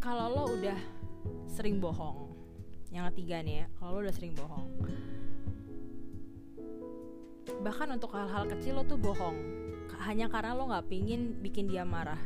kalau 0.00 0.32
lo 0.32 0.44
udah 0.56 0.78
sering 1.48 1.80
bohong 1.82 2.32
yang 2.94 3.04
ketiga 3.12 3.44
nih 3.44 3.62
ya 3.62 3.66
kalau 3.76 4.00
lo 4.00 4.08
udah 4.08 4.16
sering 4.16 4.32
bohong 4.32 4.66
bahkan 7.60 7.92
untuk 7.92 8.10
hal-hal 8.16 8.48
kecil 8.48 8.80
lo 8.80 8.84
tuh 8.88 8.98
bohong 8.98 9.36
hanya 10.06 10.28
karena 10.28 10.52
lo 10.54 10.68
nggak 10.68 10.88
pingin 10.92 11.40
bikin 11.40 11.70
dia 11.70 11.82
marah. 11.82 12.20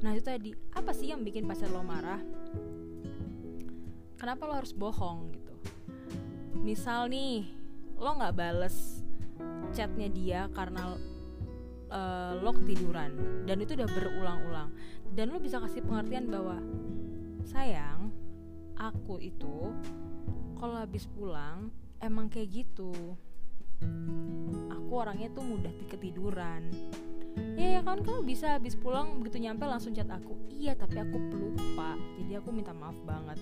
Nah 0.00 0.16
itu 0.16 0.24
tadi 0.24 0.50
apa 0.72 0.90
sih 0.96 1.12
yang 1.12 1.22
bikin 1.22 1.44
pacar 1.44 1.68
lo 1.68 1.84
marah? 1.84 2.20
Kenapa 4.16 4.48
lo 4.48 4.54
harus 4.56 4.72
bohong 4.72 5.33
misal 6.64 7.12
nih 7.12 7.44
lo 8.00 8.16
nggak 8.16 8.34
bales 8.34 9.04
chatnya 9.76 10.08
dia 10.08 10.48
karena 10.56 10.96
uh, 11.92 12.32
lo 12.40 12.50
ketiduran 12.56 13.44
dan 13.44 13.60
itu 13.60 13.76
udah 13.76 13.88
berulang-ulang. 13.92 14.72
Dan 15.12 15.30
lo 15.30 15.38
bisa 15.38 15.60
kasih 15.60 15.84
pengertian 15.84 16.32
bahwa 16.32 16.58
sayang 17.44 18.08
aku 18.80 19.20
itu 19.20 19.70
kalau 20.56 20.80
habis 20.80 21.04
pulang 21.06 21.68
emang 22.00 22.32
kayak 22.32 22.64
gitu. 22.64 22.90
Aku 24.72 24.92
orangnya 24.96 25.28
tuh 25.36 25.44
mudah 25.44 25.70
ketiduran 25.92 26.72
ya 27.54 27.78
ya 27.78 27.80
kan 27.82 28.02
kamu 28.02 28.26
bisa 28.26 28.58
habis 28.58 28.78
pulang 28.78 29.18
begitu 29.22 29.42
nyampe 29.42 29.66
langsung 29.66 29.94
chat 29.94 30.06
aku? 30.10 30.34
Iya 30.50 30.78
tapi 30.78 30.98
aku 31.02 31.16
pelupa 31.30 31.98
jadi 32.18 32.38
aku 32.38 32.50
minta 32.54 32.70
maaf 32.70 32.96
banget. 33.02 33.38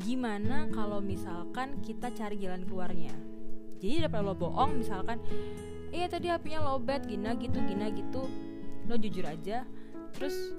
Gimana 0.00 0.68
kalau 0.72 1.00
misalkan 1.00 1.80
kita 1.84 2.12
cari 2.12 2.40
jalan 2.40 2.64
keluarnya? 2.64 3.12
Jadi 3.76 4.04
daripada 4.04 4.24
lo 4.24 4.34
bohong 4.36 4.80
misalkan 4.80 5.20
iya 5.92 6.08
tadi 6.08 6.32
HP-nya 6.32 6.64
lobet 6.64 7.04
gina 7.04 7.36
gitu 7.36 7.58
gina 7.64 7.92
gitu. 7.92 8.24
Lo 8.88 8.96
jujur 8.96 9.24
aja. 9.28 9.68
Terus 10.16 10.56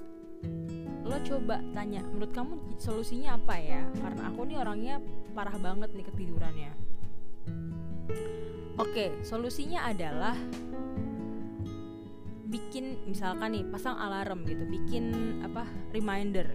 lo 1.02 1.18
coba 1.24 1.58
tanya 1.74 2.04
menurut 2.06 2.30
kamu 2.30 2.78
solusinya 2.78 3.34
apa 3.34 3.58
ya? 3.58 3.82
Karena 3.98 4.30
aku 4.30 4.46
nih 4.46 4.58
orangnya 4.62 4.94
parah 5.34 5.58
banget 5.58 5.90
nih 5.94 6.06
ketidurannya. 6.06 6.72
Oke 8.78 9.10
solusinya 9.26 9.90
adalah 9.90 10.38
bikin 12.48 12.96
misalkan 13.04 13.52
nih 13.52 13.64
pasang 13.68 14.00
alarm 14.00 14.48
gitu 14.48 14.64
bikin 14.64 15.12
apa 15.44 15.68
reminder 15.92 16.48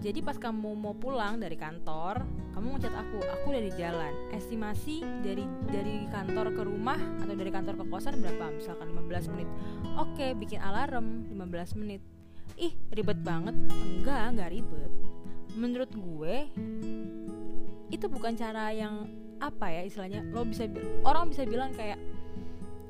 jadi 0.00 0.24
pas 0.24 0.40
kamu 0.40 0.80
mau 0.80 0.96
pulang 0.96 1.36
dari 1.36 1.60
kantor, 1.60 2.24
kamu 2.56 2.66
ngechat 2.72 2.96
aku, 2.96 3.20
aku 3.20 3.44
udah 3.52 3.62
di 3.68 3.72
jalan. 3.76 4.12
Estimasi 4.32 5.04
dari 5.20 5.44
dari 5.68 6.08
kantor 6.08 6.56
ke 6.56 6.62
rumah 6.64 6.96
atau 7.20 7.36
dari 7.36 7.52
kantor 7.52 7.76
ke 7.76 7.84
kosan 7.84 8.16
berapa? 8.24 8.48
Misalkan 8.48 8.96
15 8.96 9.28
menit. 9.36 9.48
Oke, 10.00 10.32
bikin 10.32 10.64
alarm 10.64 11.28
15 11.28 11.76
menit. 11.76 12.00
Ih, 12.56 12.72
ribet 12.96 13.20
banget. 13.20 13.52
Enggak, 13.68 14.24
enggak 14.32 14.50
ribet. 14.56 14.92
Menurut 15.52 15.92
gue 15.92 16.48
itu 17.92 18.06
bukan 18.08 18.32
cara 18.40 18.72
yang 18.72 19.04
apa 19.36 19.72
ya 19.72 19.82
istilahnya 19.84 20.20
lo 20.32 20.44
bisa 20.44 20.68
orang 21.04 21.32
bisa 21.32 21.48
bilang 21.48 21.72
kayak 21.76 21.96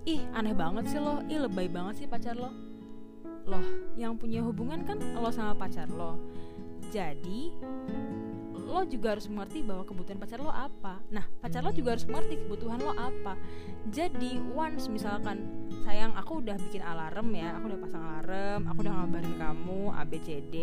ih 0.09 0.21
aneh 0.33 0.55
banget 0.57 0.85
sih 0.89 1.01
lo. 1.01 1.21
Ih 1.29 1.41
lebay 1.45 1.69
banget 1.69 2.05
sih 2.05 2.07
pacar 2.09 2.37
lo. 2.37 2.51
Loh 3.49 3.65
yang 3.97 4.17
punya 4.17 4.41
hubungan 4.45 4.85
kan 4.85 5.01
lo 5.01 5.29
sama 5.33 5.53
pacar 5.57 5.89
lo. 5.91 6.17
Jadi 6.89 7.53
lo 8.71 8.87
juga 8.87 9.19
harus 9.19 9.27
mengerti 9.27 9.67
bahwa 9.67 9.83
kebutuhan 9.83 10.19
pacar 10.23 10.39
lo 10.39 10.53
apa. 10.53 11.03
Nah 11.11 11.27
pacar 11.43 11.67
lo 11.67 11.75
juga 11.75 11.99
harus 11.99 12.07
mengerti 12.07 12.39
kebutuhan 12.47 12.81
lo 12.81 12.95
apa. 12.95 13.35
Jadi 13.91 14.41
once 14.55 14.87
misalkan 14.87 15.69
sayang 15.85 16.15
aku 16.15 16.41
udah 16.41 16.57
bikin 16.71 16.85
alarm 16.85 17.35
ya 17.35 17.57
aku 17.59 17.75
udah 17.75 17.81
pasang 17.81 18.05
alarm 18.05 18.61
aku 18.69 18.79
udah 18.87 18.95
ngabarin 18.95 19.35
kamu 19.41 19.81
ABCD 19.97 20.57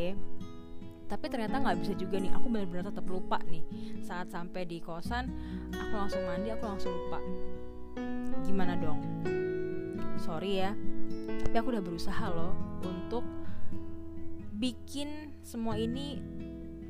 tapi 1.07 1.31
ternyata 1.31 1.63
nggak 1.63 1.77
bisa 1.79 1.93
juga 1.95 2.19
nih. 2.19 2.31
Aku 2.35 2.51
benar-benar 2.51 2.91
tetap 2.91 3.07
lupa 3.07 3.39
nih. 3.47 3.63
Saat 4.03 4.27
sampai 4.31 4.67
di 4.67 4.83
kosan 4.83 5.31
aku 5.71 5.93
langsung 5.95 6.23
mandi 6.27 6.51
aku 6.51 6.63
langsung 6.67 6.91
lupa 6.91 7.19
gimana 8.45 8.77
dong? 8.77 9.01
Sorry 10.17 10.61
ya 10.61 10.71
tapi 11.47 11.55
aku 11.63 11.69
udah 11.71 11.83
berusaha 11.83 12.25
loh 12.27 12.53
untuk 12.83 13.23
bikin 14.57 15.37
semua 15.45 15.79
ini 15.79 16.19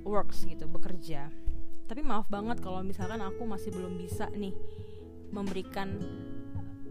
works 0.01 0.47
gitu 0.47 0.65
bekerja. 0.65 1.29
Tapi 1.87 2.01
maaf 2.03 2.27
banget 2.27 2.59
kalau 2.59 2.83
misalkan 2.83 3.21
aku 3.21 3.45
masih 3.45 3.69
belum 3.69 4.01
bisa 4.01 4.27
nih 4.33 4.55
memberikan 5.31 5.99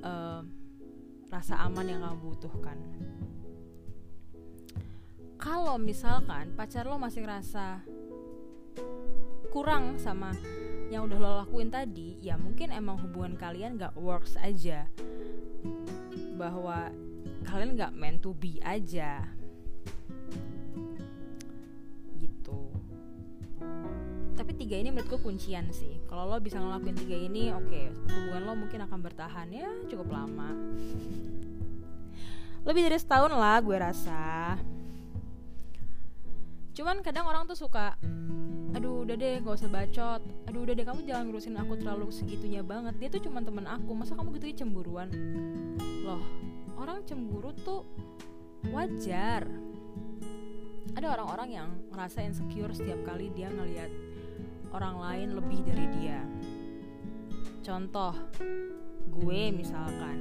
uh, 0.04 0.46
rasa 1.26 1.58
aman 1.64 1.90
yang 1.90 2.00
kamu 2.06 2.32
butuhkan. 2.32 2.78
Kalau 5.36 5.76
misalkan 5.76 6.54
pacar 6.56 6.88
lo 6.88 6.96
masih 6.96 7.24
ngerasa 7.26 7.84
kurang 9.52 9.98
sama 10.00 10.32
yang 10.86 11.10
udah 11.10 11.18
lo 11.18 11.30
lakuin 11.42 11.70
tadi 11.70 12.18
ya 12.22 12.38
mungkin 12.38 12.70
emang 12.70 12.98
hubungan 13.02 13.34
kalian 13.34 13.78
gak 13.78 13.94
works 13.98 14.38
aja. 14.38 14.86
Bahwa 16.38 16.90
kalian 17.46 17.74
gak 17.74 17.92
meant 17.94 18.22
to 18.22 18.34
be 18.36 18.62
aja. 18.62 19.26
Tapi 24.36 24.52
tiga 24.62 24.76
ini 24.78 24.92
menurutku 24.92 25.18
kuncian 25.24 25.72
sih. 25.72 25.98
Kalau 26.06 26.28
lo 26.28 26.38
bisa 26.38 26.60
ngelakuin 26.60 26.94
tiga 26.94 27.16
ini 27.18 27.50
oke 27.50 27.66
okay, 27.66 27.90
hubungan 27.90 28.42
lo 28.44 28.52
mungkin 28.54 28.80
akan 28.84 29.00
bertahan 29.00 29.48
ya 29.50 29.66
cukup 29.90 30.12
lama. 30.12 30.52
Lebih 32.62 32.86
dari 32.86 32.98
setahun 33.00 33.32
lah 33.32 33.58
gue 33.64 33.76
rasa. 33.80 34.54
Cuman 36.76 37.00
kadang 37.00 37.24
orang 37.24 37.48
tuh 37.48 37.56
suka 37.56 37.96
aduh 38.86 39.02
udah 39.02 39.18
deh 39.18 39.42
gak 39.42 39.58
usah 39.58 39.66
bacot. 39.66 40.22
Aduh 40.46 40.62
udah 40.62 40.74
deh 40.78 40.86
kamu 40.86 41.02
jangan 41.10 41.26
ngurusin 41.26 41.58
aku 41.58 41.74
terlalu 41.74 42.06
segitunya 42.14 42.62
banget. 42.62 42.94
Dia 43.02 43.08
tuh 43.10 43.26
cuma 43.26 43.42
temen 43.42 43.66
aku. 43.66 43.90
Masa 43.98 44.14
kamu 44.14 44.38
gitu 44.38 44.62
cemburuan? 44.62 45.10
Loh 46.06 46.22
orang 46.78 47.02
cemburu 47.02 47.50
tuh 47.66 47.82
wajar. 48.70 49.42
Ada 50.94 51.18
orang-orang 51.18 51.50
yang 51.50 51.68
ngerasa 51.90 52.22
insecure 52.30 52.70
setiap 52.70 53.02
kali 53.02 53.34
dia 53.34 53.50
ngelihat 53.50 53.90
orang 54.70 55.02
lain 55.02 55.28
lebih 55.34 55.66
dari 55.66 55.86
dia. 55.98 56.22
Contoh, 57.66 58.14
gue 59.10 59.50
misalkan, 59.50 60.18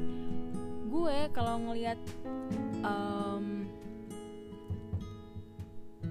gue 0.90 1.30
kalau 1.38 1.62
ngelihat 1.70 2.02
um, 2.82 3.70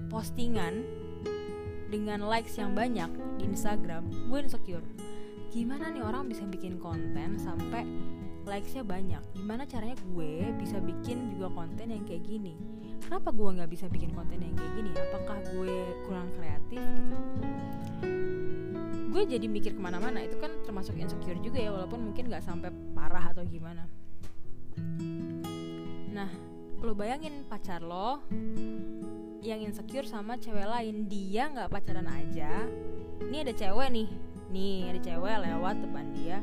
postingan 0.07 1.04
dengan 1.89 2.25
likes 2.25 2.57
yang 2.57 2.73
banyak 2.73 3.07
di 3.39 3.43
Instagram, 3.49 4.07
gue 4.29 4.39
insecure. 4.41 4.85
Gimana 5.53 5.93
nih 5.93 6.03
orang 6.03 6.27
bisa 6.27 6.43
bikin 6.45 6.81
konten 6.81 7.39
sampai 7.39 7.87
likesnya 8.45 8.83
banyak? 8.83 9.21
Gimana 9.37 9.63
caranya 9.65 9.95
gue 10.13 10.51
bisa 10.59 10.77
bikin 10.81 11.37
juga 11.37 11.53
konten 11.53 11.89
yang 11.89 12.03
kayak 12.03 12.25
gini? 12.25 12.53
Kenapa 13.05 13.29
gue 13.29 13.49
nggak 13.61 13.69
bisa 13.69 13.85
bikin 13.87 14.11
konten 14.11 14.41
yang 14.41 14.55
kayak 14.57 14.73
gini? 14.77 14.91
Apakah 14.93 15.37
gue 15.53 15.75
kurang 16.09 16.29
kreatif? 16.35 16.81
Gitu? 16.81 17.17
gue 19.15 19.23
jadi 19.23 19.47
mikir 19.47 19.79
ke 19.79 19.81
mana-mana 19.81 20.19
itu 20.19 20.35
kan 20.43 20.51
termasuk 20.67 20.99
insecure 20.99 21.39
juga 21.39 21.55
ya 21.55 21.71
walaupun 21.71 22.11
mungkin 22.11 22.27
nggak 22.27 22.43
sampai 22.43 22.67
parah 22.91 23.31
atau 23.31 23.47
gimana 23.47 23.87
nah 26.11 26.27
lo 26.83 26.91
bayangin 26.91 27.47
pacar 27.47 27.79
lo 27.79 28.19
yang 29.45 29.61
insecure 29.61 30.09
sama 30.09 30.41
cewek 30.41 30.65
lain. 30.65 31.05
Dia 31.05 31.53
nggak 31.53 31.69
pacaran 31.69 32.09
aja. 32.09 32.65
Ini 33.21 33.45
ada 33.45 33.53
cewek 33.53 33.87
nih. 33.93 34.09
Nih 34.49 34.89
ada 34.89 34.99
cewek 34.99 35.35
lewat 35.45 35.75
depan 35.85 36.05
dia. 36.17 36.37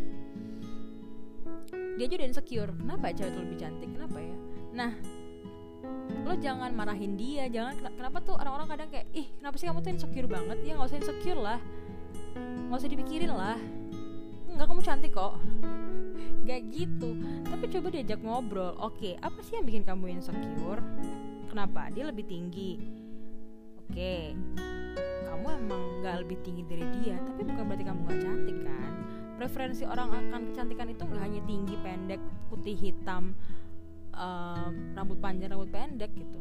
Dia 1.99 2.07
juga 2.07 2.23
insecure. 2.23 2.71
Kenapa 2.71 3.11
ya 3.11 3.15
cewek 3.19 3.31
itu 3.35 3.41
lebih 3.43 3.59
cantik? 3.59 3.91
Kenapa 3.91 4.19
ya? 4.23 4.37
Nah 4.73 4.93
lo 6.23 6.33
jangan 6.39 6.71
marahin 6.73 7.19
dia. 7.19 7.51
Jangan 7.51 7.83
kenapa 7.99 8.19
tuh 8.23 8.39
orang-orang 8.39 8.69
kadang 8.71 8.89
kayak 8.95 9.07
ih 9.11 9.27
kenapa 9.43 9.55
sih 9.59 9.67
kamu 9.67 9.83
tuh 9.83 9.91
insecure 9.91 10.29
banget? 10.31 10.59
Ya 10.63 10.73
nggak 10.79 10.89
usah 10.89 10.99
insecure 11.03 11.41
lah. 11.43 11.61
Nggak 12.71 12.79
usah 12.79 12.91
dipikirin 12.91 13.33
lah. 13.35 13.59
Nggak 14.47 14.67
kamu 14.71 14.81
cantik 14.87 15.13
kok. 15.13 15.35
Gak 16.43 16.75
gitu. 16.75 17.15
Tapi 17.47 17.65
coba 17.71 17.87
diajak 17.95 18.21
ngobrol. 18.23 18.75
Oke 18.79 19.19
apa 19.19 19.39
sih 19.43 19.59
yang 19.59 19.67
bikin 19.67 19.83
kamu 19.83 20.19
insecure 20.19 20.83
kenapa? 21.53 21.93
Dia 21.93 22.09
lebih 22.09 22.25
tinggi. 22.25 22.81
Oke. 23.85 24.33
Kamu 25.29 25.47
emang 25.53 25.83
nggak 26.01 26.17
lebih 26.25 26.39
tinggi 26.41 26.65
dari 26.65 26.87
dia 27.01 27.21
tapi 27.21 27.45
bukan 27.45 27.65
berarti 27.69 27.85
kamu 27.85 28.01
nggak 28.09 28.21
cantik 28.25 28.59
kan? 28.65 28.93
Preferensi 29.37 29.85
orang 29.85 30.09
akan 30.17 30.41
kecantikan 30.49 30.89
itu 30.89 31.03
nggak 31.05 31.23
hanya 31.23 31.41
tinggi 31.45 31.77
pendek 31.85 32.21
putih 32.49 32.77
hitam 32.79 33.37
um, 34.17 34.73
rambut 34.97 35.21
panjang 35.21 35.53
rambut 35.53 35.69
pendek 35.69 36.13
gitu. 36.17 36.41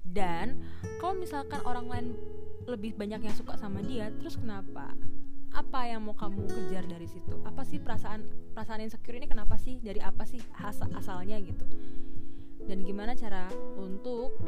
Dan 0.00 0.64
kalau 0.98 1.20
misalkan 1.20 1.60
orang 1.68 1.86
lain 1.86 2.06
lebih 2.64 2.96
banyak 2.96 3.20
yang 3.28 3.36
suka 3.36 3.60
sama 3.60 3.84
dia 3.84 4.08
terus 4.16 4.40
kenapa? 4.40 4.96
Apa 5.50 5.90
yang 5.90 6.06
mau 6.06 6.14
kamu 6.14 6.46
kejar 6.46 6.86
dari 6.86 7.10
situ? 7.10 7.34
Apa 7.42 7.66
sih 7.66 7.82
perasaan 7.82 8.22
perasaan 8.54 8.86
insecure 8.86 9.18
ini 9.18 9.26
kenapa 9.26 9.58
sih? 9.58 9.82
Dari 9.82 9.98
apa 9.98 10.22
sih 10.22 10.38
asal 10.62 10.88
asalnya 10.94 11.36
gitu 11.42 11.66
dan 12.70 12.86
gimana 12.86 13.18
cara 13.18 13.50
untuk 13.74 14.38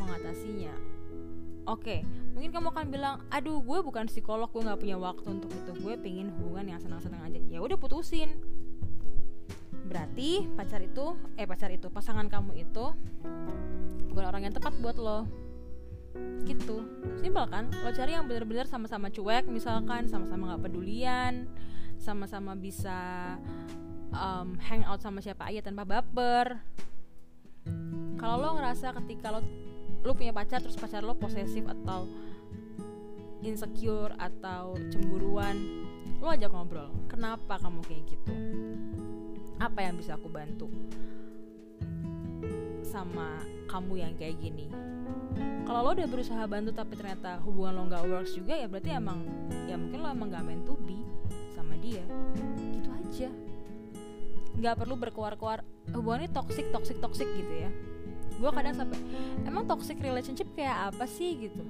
mengatasinya? 0.00 0.72
Oke 1.68 2.00
mungkin 2.32 2.56
kamu 2.56 2.72
akan 2.72 2.86
bilang 2.88 3.14
aduh 3.28 3.60
gue 3.60 3.78
bukan 3.84 4.08
psikolog 4.08 4.48
gue 4.48 4.64
nggak 4.64 4.80
punya 4.80 4.96
waktu 4.96 5.28
untuk 5.28 5.52
itu. 5.52 5.72
Gue 5.84 5.94
pengen 6.00 6.32
hubungan 6.40 6.72
yang 6.72 6.80
senang-senang 6.80 7.20
aja. 7.20 7.36
Ya 7.52 7.60
udah 7.60 7.76
putusin. 7.76 8.32
Berarti 9.84 10.48
pacar 10.56 10.80
itu 10.80 11.20
eh 11.36 11.44
pacar 11.44 11.68
itu 11.68 11.92
pasangan 11.92 12.32
kamu 12.32 12.64
itu 12.64 12.96
bukan 14.08 14.24
orang 14.24 14.48
yang 14.48 14.54
tepat 14.56 14.72
buat 14.80 14.96
lo. 14.96 15.28
Gitu. 16.48 16.80
Simpel 17.20 17.44
kan? 17.52 17.68
Lo 17.84 17.92
cari 17.92 18.16
yang 18.16 18.24
benar-benar 18.24 18.64
sama-sama 18.64 19.12
cuek 19.12 19.44
misalkan 19.52 20.08
sama-sama 20.08 20.56
nggak 20.56 20.64
pedulian 20.64 21.44
sama-sama 22.00 22.56
bisa 22.56 23.36
um, 24.16 24.56
hang 24.56 24.82
out 24.88 25.04
sama 25.04 25.20
siapa 25.20 25.52
aja 25.52 25.60
tanpa 25.60 25.84
baper 25.84 26.64
kalau 28.20 28.36
lo 28.36 28.60
ngerasa 28.60 28.92
ketika 29.00 29.32
lo 29.32 29.40
lo 30.04 30.12
punya 30.12 30.36
pacar 30.36 30.60
terus 30.60 30.76
pacar 30.76 31.00
lo 31.00 31.16
posesif 31.16 31.64
atau 31.64 32.04
insecure 33.40 34.12
atau 34.20 34.76
cemburuan 34.92 35.56
lo 36.20 36.28
ajak 36.28 36.52
ngobrol 36.52 36.92
kenapa 37.08 37.56
kamu 37.56 37.80
kayak 37.88 38.04
gitu? 38.12 38.32
Apa 39.56 39.88
yang 39.88 39.96
bisa 39.96 40.20
aku 40.20 40.28
bantu 40.28 40.68
sama 42.84 43.40
kamu 43.72 44.04
yang 44.04 44.12
kayak 44.20 44.36
gini? 44.36 44.68
Kalau 45.64 45.80
lo 45.80 45.90
udah 45.96 46.08
berusaha 46.08 46.44
bantu 46.44 46.76
tapi 46.76 47.00
ternyata 47.00 47.40
hubungan 47.40 47.72
lo 47.72 47.82
nggak 47.88 48.04
works 48.04 48.36
juga 48.36 48.52
ya 48.52 48.68
berarti 48.68 48.92
emang 48.92 49.24
ya 49.64 49.80
mungkin 49.80 50.04
lo 50.04 50.08
emang 50.12 50.28
gak 50.28 50.44
meant 50.44 50.68
to 50.68 50.76
be 50.84 51.00
sama 51.56 51.72
dia. 51.80 52.04
Gitu 52.76 52.88
aja. 52.92 53.28
Nggak 54.60 54.76
perlu 54.76 55.00
berkuar-kuar 55.00 55.64
hubungan 55.96 56.28
ini 56.28 56.30
toxic 56.36 56.68
toxic 56.68 57.00
toxic 57.00 57.28
gitu 57.32 57.64
ya 57.64 57.72
gue 58.40 58.50
kadang 58.50 58.72
sampai 58.72 58.96
emang 59.44 59.68
toxic 59.68 60.00
relationship 60.00 60.48
kayak 60.56 60.90
apa 60.90 61.04
sih? 61.04 61.36
gitu. 61.36 61.60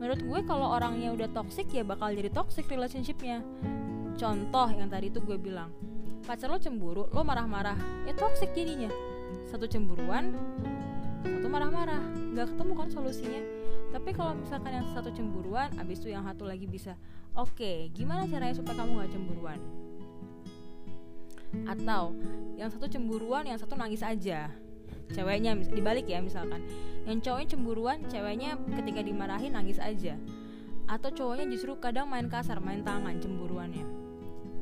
Menurut 0.00 0.20
gue 0.24 0.40
kalau 0.48 0.72
orangnya 0.72 1.12
udah 1.12 1.28
toxic 1.34 1.68
ya 1.74 1.84
bakal 1.84 2.08
jadi 2.08 2.32
toxic 2.32 2.64
relationshipnya. 2.70 3.44
Contoh 4.16 4.68
yang 4.72 4.88
tadi 4.88 5.12
tuh 5.12 5.22
gue 5.22 5.36
bilang 5.36 5.70
pacar 6.26 6.50
lo 6.50 6.60
cemburu 6.60 7.08
lo 7.08 7.20
marah-marah 7.22 7.76
ya 8.08 8.14
toxic 8.16 8.54
jadinya. 8.56 8.88
Satu 9.50 9.68
cemburuan 9.68 10.32
satu 11.20 11.46
marah-marah 11.50 12.00
nggak 12.32 12.56
ketemu 12.56 12.72
kan 12.78 12.88
solusinya. 12.88 13.42
Tapi 13.88 14.10
kalau 14.14 14.36
misalkan 14.38 14.72
yang 14.72 14.86
satu 14.94 15.10
cemburuan 15.10 15.72
abis 15.80 15.98
itu 16.00 16.14
yang 16.14 16.22
satu 16.22 16.44
lagi 16.46 16.68
bisa 16.68 16.94
oke 17.34 17.56
okay, 17.56 17.88
gimana 17.90 18.28
caranya 18.30 18.54
supaya 18.54 18.78
kamu 18.78 18.92
nggak 19.02 19.12
cemburuan? 19.12 19.58
Atau 21.64 22.14
yang 22.54 22.70
satu 22.70 22.86
cemburuan 22.86 23.48
yang 23.50 23.58
satu 23.58 23.74
nangis 23.74 24.04
aja 24.04 24.52
ceweknya 25.12 25.56
mis 25.56 25.68
dibalik 25.72 26.06
ya 26.08 26.20
misalkan. 26.20 26.64
Yang 27.08 27.28
cowoknya 27.28 27.48
cemburuan 27.56 27.98
ceweknya 28.08 28.60
ketika 28.76 29.00
dimarahin 29.00 29.56
nangis 29.56 29.80
aja. 29.80 30.16
Atau 30.88 31.12
cowoknya 31.12 31.48
justru 31.48 31.76
kadang 31.80 32.08
main 32.08 32.28
kasar 32.28 32.60
main 32.60 32.84
tangan 32.84 33.16
cemburuannya. 33.20 33.84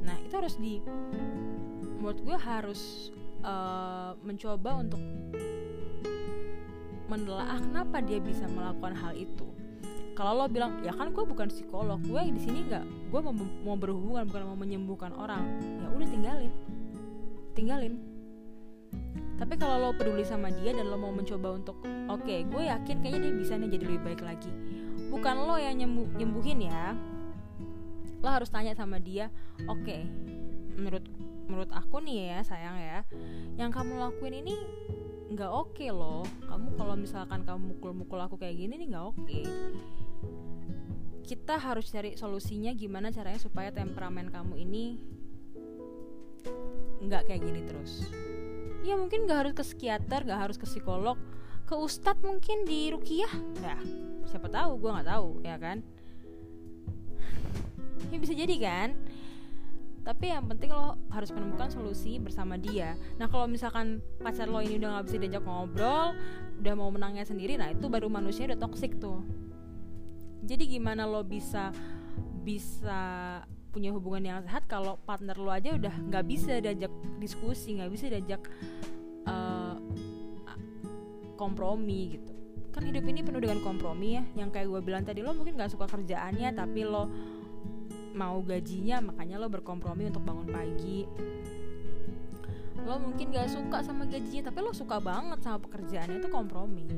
Nah 0.06 0.16
itu 0.22 0.35
harus 0.38 0.54
di 0.59 0.78
menurut 1.98 2.22
gue 2.22 2.38
harus 2.38 3.11
uh, 3.42 4.14
mencoba 4.22 4.78
untuk 4.78 5.02
menelaah 7.06 7.62
kenapa 7.62 8.02
dia 8.02 8.18
bisa 8.22 8.46
melakukan 8.50 8.94
hal 8.94 9.14
itu. 9.14 9.46
Kalau 10.16 10.32
lo 10.32 10.46
bilang 10.48 10.80
ya 10.80 10.96
kan 10.96 11.12
gue 11.12 11.24
bukan 11.28 11.52
psikolog 11.52 12.00
gue 12.00 12.22
di 12.32 12.40
sini 12.40 12.64
nggak 12.64 13.12
gue 13.12 13.20
mau, 13.20 13.35
mau 13.37 13.76
berhubungan 13.76 14.24
bukan 14.26 14.42
mau 14.48 14.59
menyembuhkan 14.59 15.12
orang. 15.12 15.44
Ya 15.82 15.88
udah 15.92 16.09
tinggalin. 16.09 16.52
Tinggalin 17.56 18.16
tapi 19.37 19.55
kalau 19.61 19.77
lo 19.77 19.90
peduli 19.92 20.25
sama 20.25 20.49
dia 20.49 20.72
dan 20.72 20.88
lo 20.88 20.96
mau 20.96 21.12
mencoba 21.12 21.53
untuk 21.53 21.77
oke 21.85 22.25
okay, 22.25 22.49
gue 22.49 22.62
yakin 22.64 23.05
kayaknya 23.05 23.20
dia 23.29 23.35
bisa 23.37 23.53
nih 23.61 23.68
jadi 23.68 23.85
lebih 23.85 24.03
baik 24.03 24.22
lagi. 24.25 24.49
Bukan 25.12 25.35
lo 25.44 25.61
yang 25.61 25.77
nyembuh, 25.77 26.09
nyembuhin 26.16 26.66
ya. 26.66 26.96
Lo 28.25 28.29
harus 28.33 28.49
tanya 28.49 28.72
sama 28.72 28.96
dia 28.96 29.29
oke 29.68 29.85
okay, 29.85 30.09
menurut 30.77 31.05
menurut 31.46 31.70
aku 31.70 32.03
nih 32.03 32.37
ya 32.37 32.40
sayang 32.42 32.77
ya 32.77 33.01
yang 33.55 33.70
kamu 33.70 34.03
lakuin 34.03 34.42
ini 34.42 34.55
nggak 35.31 35.51
oke 35.51 35.75
okay 35.75 35.90
loh 35.90 36.27
kamu 36.46 36.75
kalau 36.79 36.94
misalkan 36.94 37.42
kamu 37.42 37.75
mukul-mukul 37.75 38.18
aku 38.18 38.38
kayak 38.38 38.59
gini 38.59 38.79
nih 38.79 38.88
nggak 38.94 39.07
oke. 39.07 39.18
Okay. 39.27 39.44
kita 41.27 41.59
harus 41.59 41.90
cari 41.90 42.14
solusinya 42.14 42.70
gimana 42.70 43.11
caranya 43.11 43.42
supaya 43.42 43.75
temperamen 43.75 44.31
kamu 44.31 44.62
ini 44.62 44.85
nggak 47.03 47.27
kayak 47.27 47.42
gini 47.42 47.61
terus 47.66 48.07
ya 48.87 48.94
mungkin 48.94 49.27
gak 49.27 49.38
harus 49.42 49.55
ke 49.59 49.62
psikiater 49.66 50.22
gak 50.22 50.40
harus 50.46 50.57
ke 50.57 50.64
psikolog. 50.64 51.18
Ke 51.66 51.75
ustadz 51.75 52.22
mungkin 52.22 52.62
di 52.62 52.94
rukiah. 52.94 53.33
Ya 53.59 53.77
siapa 54.27 54.51
tahu 54.51 54.79
gue 54.79 54.90
nggak 54.90 55.09
tahu 55.11 55.29
ya 55.42 55.59
kan? 55.59 55.83
Ya 58.14 58.22
bisa 58.22 58.38
jadi 58.38 58.55
kan? 58.62 58.94
Tapi 60.07 60.31
yang 60.31 60.46
penting 60.46 60.70
lo 60.70 60.94
harus 61.11 61.35
menemukan 61.35 61.66
solusi 61.66 62.22
bersama 62.22 62.55
dia. 62.55 62.94
Nah 63.18 63.27
kalau 63.27 63.51
misalkan 63.51 63.99
pacar 64.22 64.46
lo 64.46 64.62
ini 64.62 64.79
udah 64.79 64.94
nggak 64.94 65.07
bisa 65.11 65.18
diajak 65.18 65.42
ngobrol 65.42 66.14
udah 66.62 66.75
mau 66.79 66.88
menangnya 66.88 67.27
sendiri 67.27 67.59
nah 67.61 67.68
itu 67.68 67.90
baru 67.90 68.07
manusia 68.07 68.46
udah 68.46 68.62
toxic 68.62 68.94
tuh. 69.03 69.27
Jadi 70.46 70.79
gimana 70.79 71.03
lo 71.03 71.27
bisa 71.27 71.75
bisa 72.46 73.42
punya 73.76 73.92
hubungan 73.92 74.24
yang 74.24 74.40
sehat 74.40 74.64
kalau 74.64 74.96
partner 75.04 75.36
lo 75.36 75.52
aja 75.52 75.76
udah 75.76 75.92
nggak 76.08 76.24
bisa 76.24 76.64
diajak 76.64 76.88
diskusi 77.20 77.76
nggak 77.76 77.92
bisa 77.92 78.08
diajak 78.08 78.40
uh, 79.28 79.76
kompromi 81.36 82.16
gitu. 82.16 82.32
Kan 82.72 82.88
hidup 82.88 83.04
ini 83.04 83.20
penuh 83.20 83.44
dengan 83.44 83.60
kompromi 83.60 84.16
ya. 84.16 84.24
Yang 84.32 84.56
kayak 84.56 84.66
gue 84.72 84.80
bilang 84.80 85.04
tadi 85.04 85.20
lo 85.20 85.36
mungkin 85.36 85.60
nggak 85.60 85.76
suka 85.76 85.84
kerjaannya 85.92 86.56
tapi 86.56 86.88
lo 86.88 87.04
mau 88.16 88.40
gajinya 88.40 89.12
makanya 89.12 89.36
lo 89.36 89.52
berkompromi 89.52 90.08
untuk 90.08 90.24
bangun 90.24 90.48
pagi. 90.48 91.04
Lo 92.80 92.96
mungkin 92.96 93.34
gak 93.34 93.50
suka 93.50 93.82
sama 93.82 94.06
gajinya 94.06 94.48
tapi 94.48 94.62
lo 94.62 94.72
suka 94.72 95.02
banget 95.02 95.44
sama 95.44 95.60
pekerjaannya 95.60 96.16
itu 96.16 96.32
kompromi. 96.32 96.88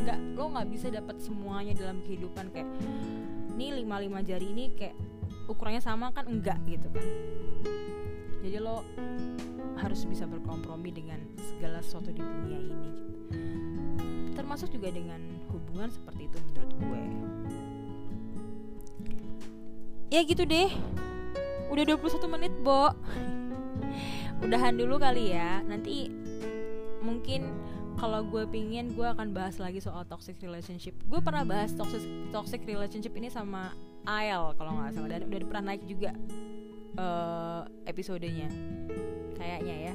Nggak 0.00 0.18
lo 0.32 0.48
nggak 0.48 0.68
bisa 0.72 0.88
dapat 0.88 1.20
semuanya 1.20 1.76
dalam 1.76 2.00
kehidupan. 2.08 2.48
Kayak 2.56 2.72
nih 3.52 3.84
lima 3.84 4.00
lima 4.00 4.24
jari 4.24 4.48
ini 4.48 4.72
kayak 4.72 4.96
ukurannya 5.46 5.82
sama 5.82 6.10
kan 6.12 6.26
enggak 6.26 6.58
gitu 6.66 6.86
kan. 6.90 7.06
Jadi 8.46 8.56
lo 8.62 8.86
harus 9.76 10.06
bisa 10.06 10.24
berkompromi 10.24 10.94
dengan 10.94 11.18
segala 11.36 11.82
sesuatu 11.82 12.14
di 12.14 12.22
dunia 12.22 12.58
ini 12.58 12.88
gitu. 12.94 13.12
termasuk 14.36 14.68
juga 14.68 14.92
dengan 14.92 15.18
hubungan 15.48 15.88
seperti 15.88 16.28
itu 16.28 16.38
menurut 16.52 16.72
gue. 16.76 17.02
Ya 20.12 20.20
gitu 20.22 20.44
deh. 20.44 20.70
Udah 21.72 21.84
21 21.88 22.30
menit 22.30 22.52
bo. 22.60 22.92
Udahan 24.44 24.76
dulu 24.76 25.00
kali 25.00 25.32
ya. 25.34 25.64
Nanti 25.64 26.12
mungkin 27.00 27.48
kalau 27.96 28.22
gue 28.28 28.44
pingin 28.46 28.92
gue 28.92 29.08
akan 29.08 29.32
bahas 29.32 29.56
lagi 29.56 29.80
soal 29.80 30.04
toxic 30.04 30.36
relationship. 30.44 30.94
Gue 31.08 31.18
pernah 31.24 31.42
bahas 31.42 31.72
toxic 31.72 32.04
toxic 32.30 32.60
relationship 32.68 33.16
ini 33.16 33.32
sama 33.32 33.72
Ael 34.06 34.54
kalau 34.54 34.78
nggak 34.78 34.94
salah. 34.94 35.10
Dan 35.10 35.28
udah 35.28 35.48
pernah 35.50 35.64
naik 35.74 35.82
juga 35.84 36.14
uh, 36.96 37.62
episodenya. 37.84 38.48
Kayaknya 39.34 39.92
ya. 39.92 39.94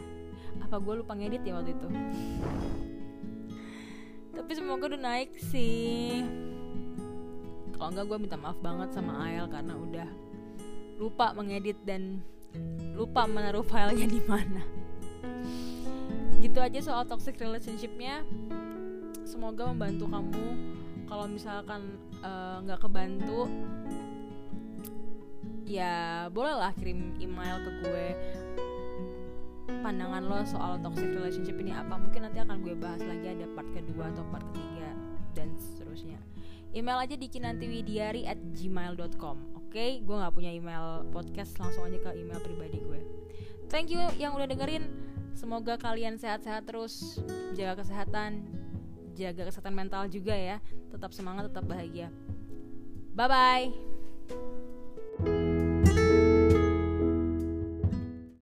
Apa 0.61 0.77
gue 0.83 1.01
lupa 1.01 1.15
ngedit 1.15 1.41
ya 1.47 1.57
waktu 1.57 1.73
itu? 1.73 1.87
Tapi 4.31 4.51
semoga 4.55 4.83
udah 4.91 5.01
naik 5.01 5.31
sih. 5.39 6.23
Kalau 7.75 7.89
enggak 7.91 8.05
gue 8.07 8.17
minta 8.21 8.37
maaf 8.37 8.59
banget 8.61 8.93
sama 8.93 9.25
Ael 9.25 9.49
karena 9.49 9.73
udah 9.73 10.09
lupa 11.01 11.33
mengedit 11.33 11.81
dan 11.81 12.21
lupa 12.93 13.25
menaruh 13.25 13.65
filenya 13.65 14.05
di 14.05 14.21
mana. 14.27 14.61
Gitu 16.37 16.57
aja 16.61 16.79
soal 16.83 17.03
toxic 17.09 17.41
relationshipnya. 17.41 18.21
Semoga 19.25 19.71
membantu 19.71 20.05
kamu 20.11 20.45
kalau 21.11 21.27
misalkan 21.27 21.99
eh, 22.23 22.55
nggak 22.63 22.79
uh, 22.79 22.83
kebantu 22.87 23.51
ya 25.67 26.27
bolehlah 26.31 26.71
kirim 26.79 27.11
email 27.19 27.59
ke 27.67 27.71
gue. 27.83 28.07
Pandangan 29.71 30.23
lo 30.23 30.39
soal 30.47 30.79
toxic 30.79 31.11
relationship 31.11 31.59
ini 31.59 31.75
apa? 31.75 31.99
Mungkin 31.99 32.27
nanti 32.27 32.39
akan 32.39 32.63
gue 32.63 32.75
bahas 32.79 33.03
lagi 33.03 33.27
ada 33.27 33.47
part 33.51 33.67
kedua 33.75 34.07
atau 34.11 34.23
part 34.31 34.43
ketiga 34.51 34.91
dan 35.35 35.51
seterusnya. 35.55 36.19
Email 36.71 37.03
aja 37.03 37.15
di 37.19 37.27
kinantiwidiari 37.27 38.23
at 38.27 38.39
gmail.com 38.55 39.37
oke? 39.59 39.71
Okay? 39.71 39.99
gue 40.03 40.15
nggak 40.15 40.31
punya 40.31 40.51
email 40.51 41.07
podcast 41.11 41.55
langsung 41.59 41.87
aja 41.87 41.99
ke 41.99 42.19
email 42.19 42.39
pribadi 42.39 42.79
gue. 42.79 42.99
Thank 43.67 43.91
you 43.91 44.03
yang 44.15 44.35
udah 44.35 44.47
dengerin. 44.47 44.87
Semoga 45.31 45.79
kalian 45.79 46.19
sehat-sehat 46.19 46.67
terus, 46.67 47.23
jaga 47.55 47.79
kesehatan, 47.79 48.43
jaga 49.13 49.47
kesehatan 49.47 49.75
mental 49.75 50.07
juga 50.07 50.33
ya. 50.33 50.57
Tetap 50.89 51.11
semangat 51.11 51.51
tetap 51.51 51.67
bahagia. 51.67 52.09
Bye 53.11 53.27
bye 55.19 55.50